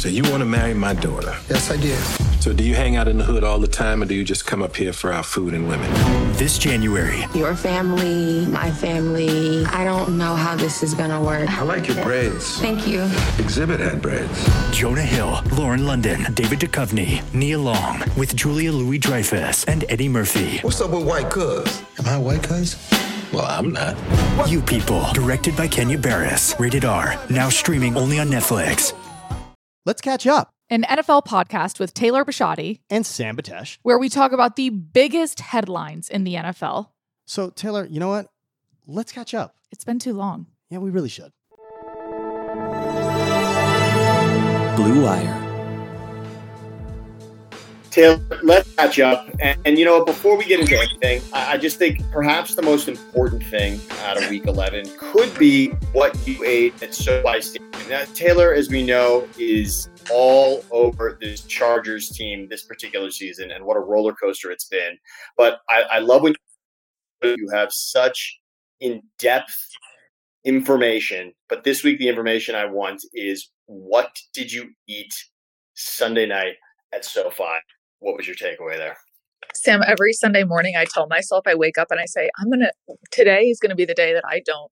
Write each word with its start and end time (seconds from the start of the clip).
So 0.00 0.08
you 0.08 0.22
want 0.22 0.38
to 0.38 0.46
marry 0.46 0.72
my 0.72 0.94
daughter? 0.94 1.36
Yes, 1.50 1.70
I 1.70 1.76
did. 1.76 1.98
So 2.42 2.54
do 2.54 2.64
you 2.64 2.74
hang 2.74 2.96
out 2.96 3.06
in 3.06 3.18
the 3.18 3.24
hood 3.24 3.44
all 3.44 3.58
the 3.58 3.68
time, 3.68 4.02
or 4.02 4.06
do 4.06 4.14
you 4.14 4.24
just 4.24 4.46
come 4.46 4.62
up 4.62 4.74
here 4.74 4.94
for 4.94 5.12
our 5.12 5.22
food 5.22 5.52
and 5.52 5.68
women? 5.68 5.92
This 6.38 6.56
January, 6.56 7.26
Your 7.34 7.54
family, 7.54 8.46
my 8.46 8.70
family. 8.70 9.62
I 9.66 9.84
don't 9.84 10.16
know 10.16 10.34
how 10.34 10.56
this 10.56 10.82
is 10.82 10.94
gonna 10.94 11.20
work. 11.20 11.50
I 11.50 11.60
like 11.64 11.86
your 11.86 12.02
braids. 12.02 12.58
Thank 12.60 12.86
you. 12.86 13.02
Exhibit 13.38 13.78
had 13.78 14.00
braids. 14.00 14.48
Jonah 14.72 15.02
Hill, 15.02 15.42
Lauren 15.52 15.86
London, 15.86 16.32
David 16.32 16.60
Duchovny, 16.60 17.20
Nia 17.34 17.58
Long, 17.58 18.02
with 18.16 18.34
Julia 18.34 18.72
Louis 18.72 18.96
Dreyfus 18.96 19.64
and 19.64 19.84
Eddie 19.90 20.08
Murphy. 20.08 20.60
What's 20.60 20.80
up 20.80 20.92
with 20.92 21.06
white 21.06 21.28
cuz? 21.28 21.82
Am 21.98 22.06
I 22.06 22.16
white 22.16 22.42
cuz? 22.42 22.74
Well, 23.34 23.44
I'm 23.44 23.70
not. 23.72 23.96
You 24.48 24.62
People, 24.62 25.06
directed 25.12 25.56
by 25.58 25.68
Kenya 25.68 25.98
Barris. 25.98 26.54
Rated 26.58 26.86
R. 26.86 27.20
Now 27.28 27.50
streaming 27.50 27.98
only 27.98 28.18
on 28.18 28.28
Netflix. 28.28 28.94
Let's 29.86 30.00
catch 30.02 30.26
up. 30.26 30.50
An 30.68 30.82
NFL 30.82 31.24
podcast 31.26 31.78
with 31.80 31.94
Taylor 31.94 32.24
Bisciotti, 32.24 32.80
And 32.90 33.04
Sam 33.04 33.36
Batesh. 33.36 33.78
where 33.82 33.98
we 33.98 34.08
talk 34.08 34.32
about 34.32 34.56
the 34.56 34.68
biggest 34.70 35.40
headlines 35.40 36.08
in 36.08 36.24
the 36.24 36.34
NFL. 36.34 36.90
So, 37.26 37.50
Taylor, 37.50 37.86
you 37.86 37.98
know 37.98 38.08
what? 38.08 38.26
Let's 38.86 39.10
catch 39.10 39.34
up. 39.34 39.56
It's 39.72 39.84
been 39.84 39.98
too 39.98 40.12
long. 40.12 40.46
Yeah, 40.68 40.78
we 40.78 40.90
really 40.90 41.08
should. 41.08 41.32
Blue 44.76 45.02
Wire. 45.04 45.49
Taylor, 47.90 48.20
let's 48.42 48.72
catch 48.74 49.00
up. 49.00 49.28
And, 49.40 49.58
and 49.64 49.78
you 49.78 49.84
know, 49.84 50.04
before 50.04 50.36
we 50.36 50.44
get 50.44 50.60
into 50.60 50.78
anything, 50.78 51.22
I, 51.32 51.54
I 51.54 51.56
just 51.58 51.78
think 51.78 52.08
perhaps 52.10 52.54
the 52.54 52.62
most 52.62 52.88
important 52.88 53.42
thing 53.44 53.80
out 54.02 54.22
of 54.22 54.30
Week 54.30 54.46
11 54.46 54.90
could 54.98 55.36
be 55.38 55.68
what 55.92 56.16
you 56.26 56.44
ate 56.44 56.80
at 56.82 56.94
SoFi 56.94 57.40
Stadium. 57.40 57.70
Now, 57.88 58.04
Taylor, 58.14 58.54
as 58.54 58.68
we 58.68 58.84
know, 58.84 59.28
is 59.38 59.88
all 60.10 60.64
over 60.70 61.18
this 61.20 61.42
Chargers 61.42 62.08
team 62.08 62.48
this 62.48 62.62
particular 62.62 63.10
season, 63.10 63.50
and 63.50 63.64
what 63.64 63.76
a 63.76 63.80
roller 63.80 64.12
coaster 64.12 64.50
it's 64.50 64.66
been. 64.66 64.96
But 65.36 65.60
I, 65.68 65.82
I 65.90 65.98
love 65.98 66.22
when 66.22 66.34
you 67.22 67.50
have 67.52 67.72
such 67.72 68.38
in-depth 68.80 69.68
information. 70.44 71.32
But 71.48 71.64
this 71.64 71.82
week, 71.82 71.98
the 71.98 72.08
information 72.08 72.54
I 72.54 72.66
want 72.66 73.02
is 73.12 73.50
what 73.66 74.16
did 74.32 74.52
you 74.52 74.70
eat 74.88 75.12
Sunday 75.74 76.26
night 76.26 76.54
at 76.92 77.04
SoFi? 77.04 77.58
What 78.00 78.16
was 78.16 78.26
your 78.26 78.36
takeaway 78.36 78.76
there? 78.76 78.96
Sam, 79.54 79.82
every 79.86 80.12
Sunday 80.12 80.44
morning, 80.44 80.74
I 80.76 80.84
tell 80.84 81.06
myself, 81.06 81.44
I 81.46 81.54
wake 81.54 81.78
up 81.78 81.88
and 81.90 82.00
I 82.00 82.06
say, 82.06 82.30
I'm 82.38 82.48
going 82.48 82.60
to, 82.60 82.72
today 83.10 83.44
is 83.44 83.58
going 83.60 83.70
to 83.70 83.76
be 83.76 83.84
the 83.84 83.94
day 83.94 84.12
that 84.14 84.24
I 84.26 84.40
don't 84.44 84.70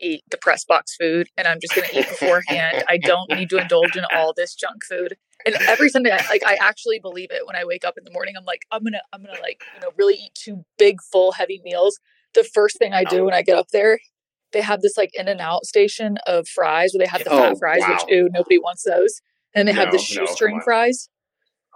eat 0.00 0.22
the 0.30 0.36
press 0.36 0.64
box 0.64 0.96
food 0.96 1.28
and 1.36 1.46
I'm 1.46 1.58
just 1.60 1.74
going 1.74 1.88
to 1.88 1.98
eat 2.00 2.08
beforehand. 2.08 2.84
I 2.88 2.98
don't 2.98 3.30
need 3.30 3.50
to 3.50 3.58
indulge 3.58 3.96
in 3.96 4.04
all 4.14 4.32
this 4.34 4.54
junk 4.54 4.82
food. 4.88 5.16
And 5.46 5.56
every 5.62 5.88
Sunday, 5.88 6.10
I, 6.10 6.24
like, 6.28 6.42
I 6.46 6.56
actually 6.60 6.98
believe 7.00 7.28
it 7.30 7.46
when 7.46 7.56
I 7.56 7.64
wake 7.64 7.84
up 7.84 7.94
in 7.98 8.04
the 8.04 8.10
morning. 8.10 8.34
I'm 8.36 8.44
like, 8.44 8.62
I'm 8.70 8.82
going 8.82 8.92
to, 8.92 9.02
I'm 9.12 9.22
going 9.22 9.34
to, 9.34 9.42
like, 9.42 9.62
you 9.74 9.80
know, 9.80 9.90
really 9.98 10.14
eat 10.14 10.32
two 10.34 10.64
big, 10.78 11.00
full, 11.12 11.32
heavy 11.32 11.60
meals. 11.64 11.98
The 12.34 12.44
first 12.44 12.78
thing 12.78 12.92
I 12.92 13.04
do 13.04 13.20
oh. 13.20 13.24
when 13.26 13.34
I 13.34 13.42
get 13.42 13.58
up 13.58 13.68
there, 13.72 13.98
they 14.52 14.62
have 14.62 14.80
this 14.80 14.96
like 14.96 15.10
in 15.14 15.28
and 15.28 15.40
out 15.40 15.64
station 15.66 16.18
of 16.26 16.48
fries 16.48 16.92
where 16.94 17.04
they 17.04 17.10
have 17.10 17.24
the 17.24 17.30
Oh, 17.30 17.38
fat 17.38 17.58
fries, 17.58 17.80
wow. 17.80 17.98
which, 18.06 18.12
ooh, 18.12 18.28
nobody 18.32 18.58
wants 18.58 18.84
those. 18.84 19.20
And 19.54 19.68
they 19.68 19.72
have 19.72 19.90
the 19.90 19.98
No, 19.98 20.02
no, 20.02 20.26
come 20.26 20.26
shoestring 20.26 20.54
on. 20.56 20.62
fries 20.62 21.08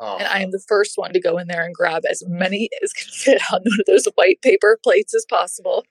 Oh, 0.00 0.16
and 0.18 0.28
I 0.28 0.40
am 0.40 0.52
the 0.52 0.62
first 0.68 0.92
one 0.96 1.12
to 1.12 1.20
go 1.20 1.38
in 1.38 1.48
there 1.48 1.64
and 1.64 1.74
grab 1.74 2.02
as 2.08 2.22
many 2.26 2.68
as 2.82 2.92
can 2.92 3.08
fit 3.10 3.42
on 3.52 3.60
one 3.64 3.80
of 3.80 3.86
those 3.86 4.06
white 4.14 4.40
paper 4.42 4.78
plates 4.82 5.14
as 5.14 5.26
possible. 5.28 5.84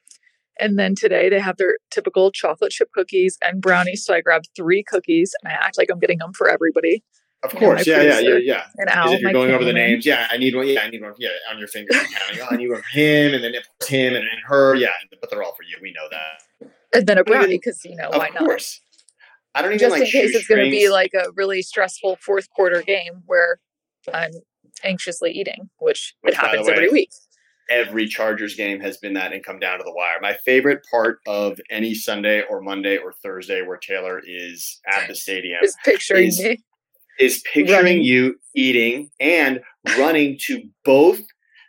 And 0.60 0.80
then 0.80 0.96
today 0.96 1.30
they 1.30 1.40
have 1.40 1.58
their 1.58 1.78
typical 1.92 2.32
chocolate 2.32 2.72
chip 2.72 2.92
cookies 2.92 3.38
and 3.44 3.62
brownies. 3.62 4.04
So 4.04 4.14
I 4.14 4.22
grabbed 4.22 4.50
three 4.56 4.84
cookies 4.84 5.36
and 5.44 5.52
I 5.52 5.56
act 5.56 5.78
like 5.78 5.90
I'm 5.92 6.00
getting 6.00 6.18
them 6.18 6.34
for 6.34 6.50
everybody. 6.50 7.04
of 7.44 7.54
you 7.54 7.60
know, 7.60 7.68
course, 7.68 7.86
my 7.86 7.94
yeah, 7.94 8.02
yeah, 8.02 8.20
yeah, 8.20 8.38
yeah. 8.38 8.64
And 8.78 8.90
Al, 8.90 9.20
you're 9.20 9.32
going 9.32 9.52
over 9.52 9.64
the 9.64 9.74
names, 9.74 10.06
yeah. 10.06 10.28
I 10.32 10.38
need 10.38 10.56
one. 10.56 10.68
Yeah, 10.68 10.82
I 10.82 10.90
need 10.90 11.04
one. 11.04 11.14
Yeah, 11.20 11.30
on 11.52 11.60
your 11.60 11.68
fingers, 11.68 11.96
you're 11.96 12.06
counting. 12.06 12.40
Oh, 12.42 12.48
I 12.50 12.56
need 12.56 12.70
one 12.70 12.82
for 12.82 12.98
him, 12.98 13.36
and 13.36 13.44
then 13.44 13.54
it's 13.54 13.88
him, 13.88 14.16
and 14.16 14.24
then 14.24 14.40
her. 14.48 14.74
Yeah, 14.76 14.90
but 15.22 15.30
they're 15.30 15.44
all 15.44 15.54
for 15.54 15.64
you. 15.64 15.78
We 15.80 15.94
know 15.94 16.08
that. 16.10 16.72
And 16.94 17.06
then 17.06 17.18
a 17.18 17.24
brownie 17.24 17.58
because, 17.58 17.84
you 17.86 17.96
know, 17.96 18.10
of 18.10 18.18
why 18.18 18.30
not? 18.30 18.40
course. 18.40 18.82
I 19.54 19.62
don't 19.62 19.72
even 19.72 19.80
Just 19.80 19.92
like 19.92 20.04
in 20.04 20.12
case 20.12 20.36
it's 20.36 20.48
going 20.48 20.64
to 20.64 20.72
be 20.72 20.90
like 20.90 21.14
a 21.14 21.32
really 21.36 21.62
stressful 21.62 22.18
fourth 22.22 22.50
quarter 22.50 22.82
game 22.82 23.24
where 23.26 23.60
I'm 24.14 24.32
anxiously 24.84 25.32
eating, 25.32 25.70
which, 25.80 26.16
Which, 26.22 26.34
it 26.34 26.38
happens 26.38 26.68
every 26.70 26.90
week. 26.90 27.10
every 27.70 28.08
Chargers 28.08 28.56
game 28.56 28.80
has 28.80 28.98
been 28.98 29.14
that 29.14 29.34
and 29.34 29.44
come 29.44 29.60
down 29.60 29.78
to 29.80 29.84
the 29.84 29.94
wire. 29.94 30.18
My 30.22 30.38
favorite 30.46 30.82
part 30.90 31.20
of 31.28 31.60
any 31.70 31.94
Sunday 31.94 32.44
or 32.50 32.62
Monday 32.62 32.98
or 32.98 33.14
Thursday 33.24 33.62
where 33.62 33.78
Taylor 33.78 34.22
is 34.26 34.80
at 34.88 35.08
the 35.08 35.16
stadium 35.16 35.60
Is 35.64 35.76
picturing 35.84 36.28
is- 36.28 36.40
me. 36.40 36.58
is 37.20 37.42
picturing 37.52 37.78
Running. 37.86 38.04
you 38.04 38.36
eating 38.56 39.10
and 39.20 39.62
running 39.98 40.38
to 40.46 40.62
both 40.86 41.22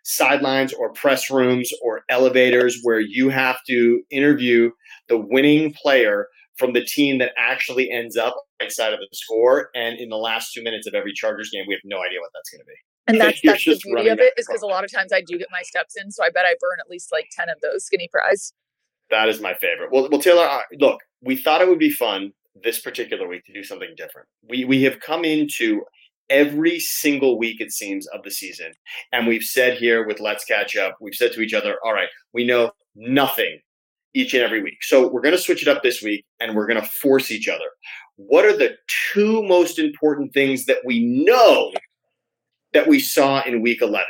sidelines 0.04 0.72
or 0.72 0.93
press 0.93 1.31
rooms 1.31 1.71
or 1.82 2.03
elevators 2.09 2.78
where 2.82 3.00
you 3.00 3.28
have 3.28 3.59
to 3.69 4.03
interview 4.10 4.71
the 5.09 5.19
winning 5.19 5.72
player 5.72 6.28
from 6.56 6.72
the 6.72 6.84
team 6.84 7.19
that 7.19 7.32
actually 7.37 7.91
ends 7.91 8.16
up 8.16 8.34
side 8.67 8.93
of 8.93 9.01
the 9.01 9.09
score. 9.13 9.71
And 9.75 9.99
in 9.99 10.09
the 10.09 10.17
last 10.17 10.53
two 10.53 10.63
minutes 10.63 10.87
of 10.87 10.95
every 10.95 11.13
Chargers 11.13 11.51
game, 11.51 11.65
we 11.69 11.75
have 11.75 11.83
no 11.85 11.99
idea 11.99 12.21
what 12.21 12.31
that's 12.35 12.51
going 12.51 12.61
to 12.61 12.67
be. 12.67 12.75
And 13.09 13.21
that's 13.21 13.41
that's 13.43 13.65
the 13.65 13.81
beauty 13.85 14.09
of 14.09 14.19
it 14.19 14.35
is 14.37 14.47
because 14.47 14.63
a 14.63 14.67
lot 14.67 14.85
of 14.85 14.93
times 14.93 15.13
I 15.13 15.23
do 15.23 15.39
get 15.39 15.49
my 15.51 15.63
steps 15.63 15.95
in, 15.97 16.11
so 16.11 16.23
I 16.25 16.31
bet 16.31 16.45
I 16.45 16.55
burn 16.61 16.79
at 16.81 16.91
least 16.91 17.11
like 17.13 17.27
ten 17.33 17.49
of 17.49 17.57
those 17.63 17.85
skinny 17.85 18.09
fries. 18.11 18.53
That 19.11 19.29
is 19.29 19.41
my 19.41 19.55
favorite. 19.55 19.91
Well, 19.91 20.09
well, 20.11 20.21
Taylor, 20.21 20.47
look, 20.79 21.01
we 21.23 21.37
thought 21.37 21.63
it 21.63 21.69
would 21.69 21.79
be 21.79 21.91
fun 21.91 22.33
this 22.63 22.81
particular 22.81 23.27
week 23.27 23.45
to 23.47 23.53
do 23.53 23.63
something 23.63 23.95
different. 23.97 24.29
We 24.49 24.65
we 24.65 24.83
have 24.83 25.01
come 25.01 25.25
into 25.25 25.83
every 26.29 26.79
single 26.79 27.39
week 27.39 27.59
it 27.61 27.73
seems 27.73 28.07
of 28.09 28.23
the 28.23 28.31
season, 28.31 28.73
and 29.13 29.27
we've 29.27 29.43
said 29.43 29.79
here 29.79 30.07
with 30.07 30.21
Let's 30.21 30.45
Catch 30.45 30.77
Up, 30.77 30.97
we've 31.01 31.15
said 31.15 31.33
to 31.33 31.41
each 31.41 31.55
other, 31.55 31.77
all 31.83 31.95
right, 31.95 32.09
we 32.35 32.45
know 32.45 32.73
nothing 32.95 33.61
each 34.15 34.35
and 34.35 34.43
every 34.43 34.63
week, 34.63 34.83
so 34.83 35.09
we're 35.09 35.21
going 35.21 35.35
to 35.35 35.41
switch 35.41 35.63
it 35.63 35.69
up 35.69 35.83
this 35.83 36.03
week, 36.03 36.25
and 36.41 36.57
we're 36.57 36.67
going 36.67 36.81
to 36.81 36.87
force 36.87 37.31
each 37.31 37.49
other. 37.49 37.67
What 38.17 38.45
are 38.45 38.57
the 38.57 38.77
two 39.13 39.43
most 39.45 39.79
important 39.79 40.33
things 40.33 40.65
that 40.67 40.79
we 40.85 41.05
know 41.05 41.73
that 42.73 42.89
we 42.89 43.01
saw 43.01 43.43
in 43.45 43.63
Week 43.63 43.83
Eleven? 43.83 44.07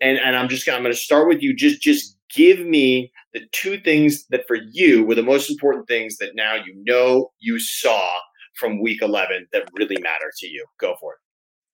And 0.00 0.18
and 0.18 0.36
I'm 0.36 0.48
just 0.48 0.68
I'm 0.68 0.82
going 0.82 0.94
to 0.94 0.98
start 0.98 1.28
with 1.28 1.42
you. 1.42 1.54
Just 1.54 1.80
just 1.80 2.16
give 2.34 2.60
me 2.60 3.12
the 3.32 3.46
two 3.52 3.78
things 3.80 4.26
that 4.28 4.46
for 4.46 4.56
you 4.72 5.04
were 5.04 5.14
the 5.14 5.22
most 5.22 5.50
important 5.50 5.86
things 5.86 6.16
that 6.18 6.34
now 6.34 6.54
you 6.54 6.74
know 6.84 7.30
you 7.38 7.58
saw 7.58 8.08
from 8.56 8.80
week 8.80 9.02
11 9.02 9.48
that 9.52 9.68
really 9.74 9.96
matter 10.00 10.32
to 10.38 10.46
you. 10.46 10.64
Go 10.80 10.94
for 11.00 11.14
it. 11.14 11.18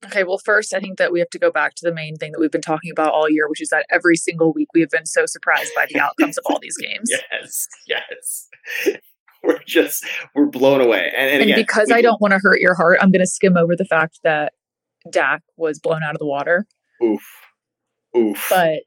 Okay, 0.05 0.25
well, 0.25 0.39
first, 0.45 0.75
I 0.75 0.81
think 0.81 0.99
that 0.99 1.13
we 1.13 1.21
have 1.21 1.31
to 1.31 1.39
go 1.39 1.51
back 1.53 1.75
to 1.77 1.85
the 1.85 1.95
main 1.95 2.17
thing 2.17 2.33
that 2.33 2.41
we've 2.41 2.51
been 2.51 2.61
talking 2.61 2.91
about 2.91 3.13
all 3.13 3.31
year, 3.31 3.49
which 3.49 3.61
is 3.63 3.69
that 3.69 3.87
every 3.91 4.17
single 4.17 4.53
week 4.53 4.69
we 4.75 4.81
have 4.81 4.91
been 4.91 5.07
so 5.07 5.27
surprised 5.27 5.71
by 5.77 5.87
the 5.89 6.01
outcomes 6.01 6.37
of 6.39 6.45
all 6.47 6.59
these 6.61 6.77
games. 6.81 7.09
Yes, 7.31 7.69
yes. 7.87 8.49
We're 9.45 9.59
just 9.67 10.07
we're 10.37 10.47
blown 10.47 10.81
away. 10.81 11.11
And, 11.17 11.29
and, 11.29 11.33
And 11.33 11.43
again, 11.51 11.57
because 11.59 11.91
I 11.91 11.97
can- 11.97 12.05
don't 12.05 12.21
want 12.21 12.31
to 12.33 12.39
hurt 12.41 12.61
your 12.61 12.75
heart, 12.75 12.99
I'm 13.01 13.11
going 13.11 13.23
to 13.25 13.27
skim 13.27 13.57
over 13.57 13.75
the 13.75 13.85
fact 13.85 14.21
that 14.23 14.53
Dak 15.11 15.43
was 15.57 15.81
blown 15.81 16.01
out 16.05 16.15
of 16.15 16.21
the 16.21 16.27
water. 16.27 16.65
oof, 17.03 17.21
oof. 18.17 18.47
But 18.49 18.83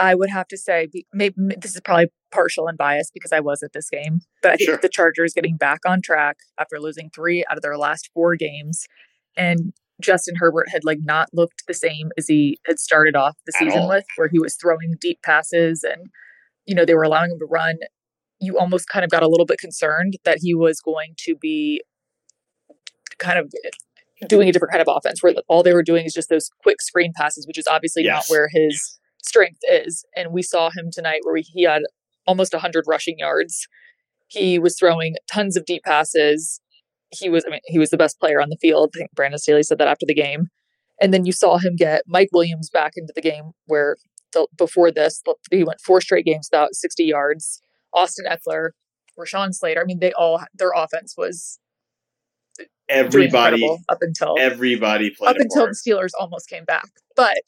I 0.00 0.16
would 0.16 0.30
have 0.30 0.48
to 0.48 0.56
say, 0.56 0.88
maybe 1.12 1.36
this 1.60 1.76
is 1.76 1.80
probably 1.84 2.08
partial 2.32 2.66
and 2.66 2.76
biased 2.76 3.14
because 3.14 3.30
I 3.32 3.38
was 3.38 3.62
at 3.62 3.72
this 3.72 3.88
game. 3.88 4.18
But 4.42 4.54
I 4.54 4.56
think 4.56 4.68
Sure. 4.70 4.78
the 4.82 4.88
Chargers 4.88 5.32
getting 5.32 5.56
back 5.56 5.80
on 5.86 6.02
track 6.02 6.38
after 6.58 6.80
losing 6.80 7.08
three 7.14 7.44
out 7.48 7.56
of 7.56 7.62
their 7.62 7.78
last 7.78 8.10
four 8.12 8.34
games, 8.34 8.84
and 9.36 9.72
Justin 10.00 10.34
Herbert 10.38 10.68
had 10.70 10.84
like 10.84 10.98
not 11.02 11.28
looked 11.32 11.66
the 11.66 11.74
same 11.74 12.10
as 12.18 12.26
he 12.26 12.58
had 12.66 12.78
started 12.78 13.16
off 13.16 13.36
the 13.46 13.52
season 13.52 13.88
with, 13.88 14.04
where 14.16 14.28
he 14.28 14.38
was 14.38 14.56
throwing 14.60 14.94
deep 15.00 15.20
passes 15.24 15.82
and 15.82 16.08
you 16.66 16.74
know 16.74 16.84
they 16.84 16.94
were 16.94 17.02
allowing 17.02 17.30
him 17.30 17.38
to 17.38 17.46
run. 17.46 17.76
You 18.40 18.58
almost 18.58 18.88
kind 18.88 19.04
of 19.04 19.10
got 19.10 19.22
a 19.22 19.28
little 19.28 19.46
bit 19.46 19.58
concerned 19.58 20.14
that 20.24 20.38
he 20.42 20.54
was 20.54 20.80
going 20.80 21.14
to 21.20 21.34
be 21.36 21.82
kind 23.18 23.38
of 23.38 23.50
doing 24.28 24.48
a 24.48 24.52
different 24.52 24.72
kind 24.72 24.86
of 24.86 24.94
offense 24.94 25.22
where 25.22 25.34
all 25.48 25.62
they 25.62 25.72
were 25.72 25.82
doing 25.82 26.04
is 26.04 26.14
just 26.14 26.28
those 26.28 26.50
quick 26.62 26.80
screen 26.80 27.12
passes, 27.16 27.46
which 27.46 27.58
is 27.58 27.66
obviously 27.66 28.02
not 28.04 28.24
where 28.28 28.48
his 28.52 28.98
strength 29.22 29.60
is. 29.70 30.04
And 30.14 30.32
we 30.32 30.42
saw 30.42 30.70
him 30.70 30.90
tonight 30.92 31.20
where 31.24 31.40
he 31.42 31.64
had 31.64 31.82
almost 32.26 32.52
100 32.52 32.84
rushing 32.86 33.18
yards. 33.18 33.66
He 34.28 34.58
was 34.58 34.78
throwing 34.78 35.16
tons 35.30 35.56
of 35.56 35.64
deep 35.64 35.82
passes. 35.84 36.60
He 37.10 37.28
was, 37.28 37.44
I 37.46 37.50
mean, 37.50 37.60
he 37.66 37.78
was 37.78 37.90
the 37.90 37.96
best 37.96 38.18
player 38.18 38.40
on 38.40 38.48
the 38.48 38.56
field. 38.56 38.90
I 38.94 38.98
think 38.98 39.12
Brandon 39.12 39.38
Staley 39.38 39.62
said 39.62 39.78
that 39.78 39.88
after 39.88 40.06
the 40.06 40.14
game. 40.14 40.48
And 41.00 41.12
then 41.12 41.26
you 41.26 41.32
saw 41.32 41.58
him 41.58 41.76
get 41.76 42.02
Mike 42.06 42.30
Williams 42.32 42.70
back 42.70 42.92
into 42.96 43.12
the 43.14 43.20
game 43.20 43.52
where 43.66 43.96
the, 44.32 44.46
before 44.56 44.90
this, 44.90 45.22
he 45.50 45.62
went 45.62 45.80
four 45.80 46.00
straight 46.00 46.24
games 46.24 46.48
without 46.50 46.74
60 46.74 47.04
yards. 47.04 47.60
Austin 47.92 48.26
Ekeler, 48.26 48.70
Rashawn 49.18 49.54
Slater. 49.54 49.80
I 49.80 49.84
mean, 49.84 50.00
they 50.00 50.12
all, 50.12 50.40
their 50.54 50.72
offense 50.74 51.14
was 51.16 51.58
everybody 52.88 53.68
up 53.88 53.98
until 54.00 54.36
everybody 54.38 55.10
played 55.10 55.30
up 55.30 55.36
until 55.36 55.66
the 55.66 55.74
Steelers 55.74 56.10
almost 56.18 56.48
came 56.48 56.64
back. 56.64 56.88
But 57.14 57.42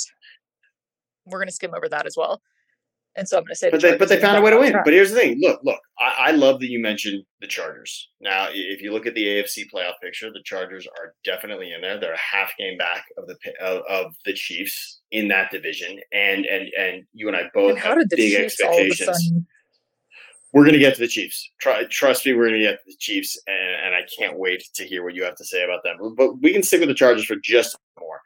we're 1.27 1.39
going 1.39 1.49
to 1.49 1.55
skim 1.55 1.75
over 1.75 1.89
that 1.89 2.07
as 2.07 2.15
well. 2.17 2.41
And 3.19 3.29
so 3.29 3.37
I'm 3.37 3.43
going 3.43 3.49
to 3.51 3.57
say, 3.57 3.71
but 3.71 3.81
the 3.81 3.91
they 3.91 3.97
but 3.97 4.09
they 4.09 4.21
found 4.21 4.39
a 4.39 4.41
way 4.41 4.53
to 4.53 4.59
win. 4.59 4.75
But 4.85 4.93
here's 4.93 5.11
the 5.11 5.19
thing: 5.19 5.39
look, 5.41 5.59
look, 5.65 5.81
I, 5.99 6.29
I 6.29 6.31
love 6.31 6.61
that 6.61 6.71
you 6.71 6.81
mentioned 6.81 7.25
the 7.41 7.49
Chargers. 7.49 8.09
Now, 8.21 8.47
if 8.53 8.81
you 8.81 8.93
look 8.93 9.07
at 9.07 9.17
the 9.17 9.25
AFC 9.25 9.65
playoff 9.75 9.95
picture, 10.01 10.31
the 10.31 10.43
Chargers 10.45 10.87
are 10.87 11.15
definitely 11.25 11.73
in 11.73 11.81
there. 11.81 11.99
They're 11.99 12.13
a 12.13 12.17
half 12.17 12.53
game 12.57 12.79
back 12.79 13.07
of 13.17 13.27
the 13.27 13.37
of, 13.61 13.83
of 13.89 14.15
the 14.25 14.35
Chiefs 14.35 15.01
in 15.11 15.27
that 15.29 15.51
division, 15.51 15.99
and 16.13 16.47
and 16.47 16.69
and 16.79 17.03
you 17.13 17.27
and 17.27 17.37
I 17.37 17.51
both 17.53 17.73
and 17.73 17.79
how 17.81 17.89
have 17.89 17.99
did 17.99 18.11
the 18.11 18.17
big 18.17 18.37
Chiefs 18.37 18.61
all 18.61 18.73
of 18.73 18.79
a 18.79 18.87
expectations. 18.87 19.33
We're 20.53 20.63
going 20.63 20.75
to 20.75 20.79
get 20.79 20.95
to 20.95 21.01
the 21.01 21.09
Chiefs. 21.09 21.51
Try, 21.61 21.85
trust 21.91 22.25
me, 22.25 22.33
we're 22.33 22.49
going 22.49 22.61
to 22.61 22.67
get 22.67 22.79
to 22.79 22.85
the 22.87 22.97
Chiefs, 22.99 23.39
and, 23.47 23.87
and 23.87 23.95
I 23.95 24.07
can't 24.19 24.39
wait 24.39 24.63
to 24.77 24.85
hear 24.85 25.05
what 25.05 25.15
you 25.15 25.25
have 25.25 25.37
to 25.37 25.45
say 25.45 25.63
about 25.63 25.83
them. 25.83 25.99
But 26.17 26.41
we 26.41 26.55
can 26.55 26.63
stick 26.63 26.81
with 26.81 26.89
the 26.89 26.95
Chargers 26.95 27.27
for 27.27 27.37
just 27.45 27.77
more. 28.01 28.21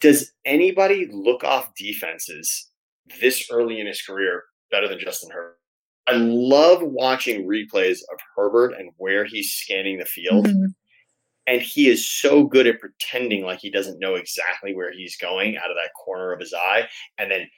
Does 0.00 0.32
anybody 0.46 1.06
look 1.12 1.44
off 1.44 1.74
defenses 1.76 2.71
this 3.20 3.48
early 3.50 3.80
in 3.80 3.86
his 3.86 4.02
career 4.02 4.44
better 4.70 4.88
than 4.88 4.98
Justin 4.98 5.30
Herbert? 5.30 5.58
I 6.06 6.12
love 6.14 6.80
watching 6.82 7.46
replays 7.46 7.98
of 8.12 8.18
Herbert 8.36 8.74
and 8.78 8.90
where 8.96 9.24
he's 9.24 9.52
scanning 9.52 9.98
the 9.98 10.04
field. 10.04 10.46
Mhm. 10.46 10.74
And 11.46 11.62
he 11.62 11.88
is 11.88 12.08
so 12.08 12.44
good 12.44 12.66
at 12.66 12.80
pretending 12.80 13.44
like 13.44 13.60
he 13.60 13.70
doesn't 13.70 13.98
know 13.98 14.14
exactly 14.14 14.74
where 14.74 14.92
he's 14.92 15.16
going 15.16 15.56
out 15.56 15.70
of 15.70 15.76
that 15.76 15.90
corner 16.04 16.32
of 16.32 16.40
his 16.40 16.54
eye 16.54 16.88
and 17.18 17.30
then 17.30 17.48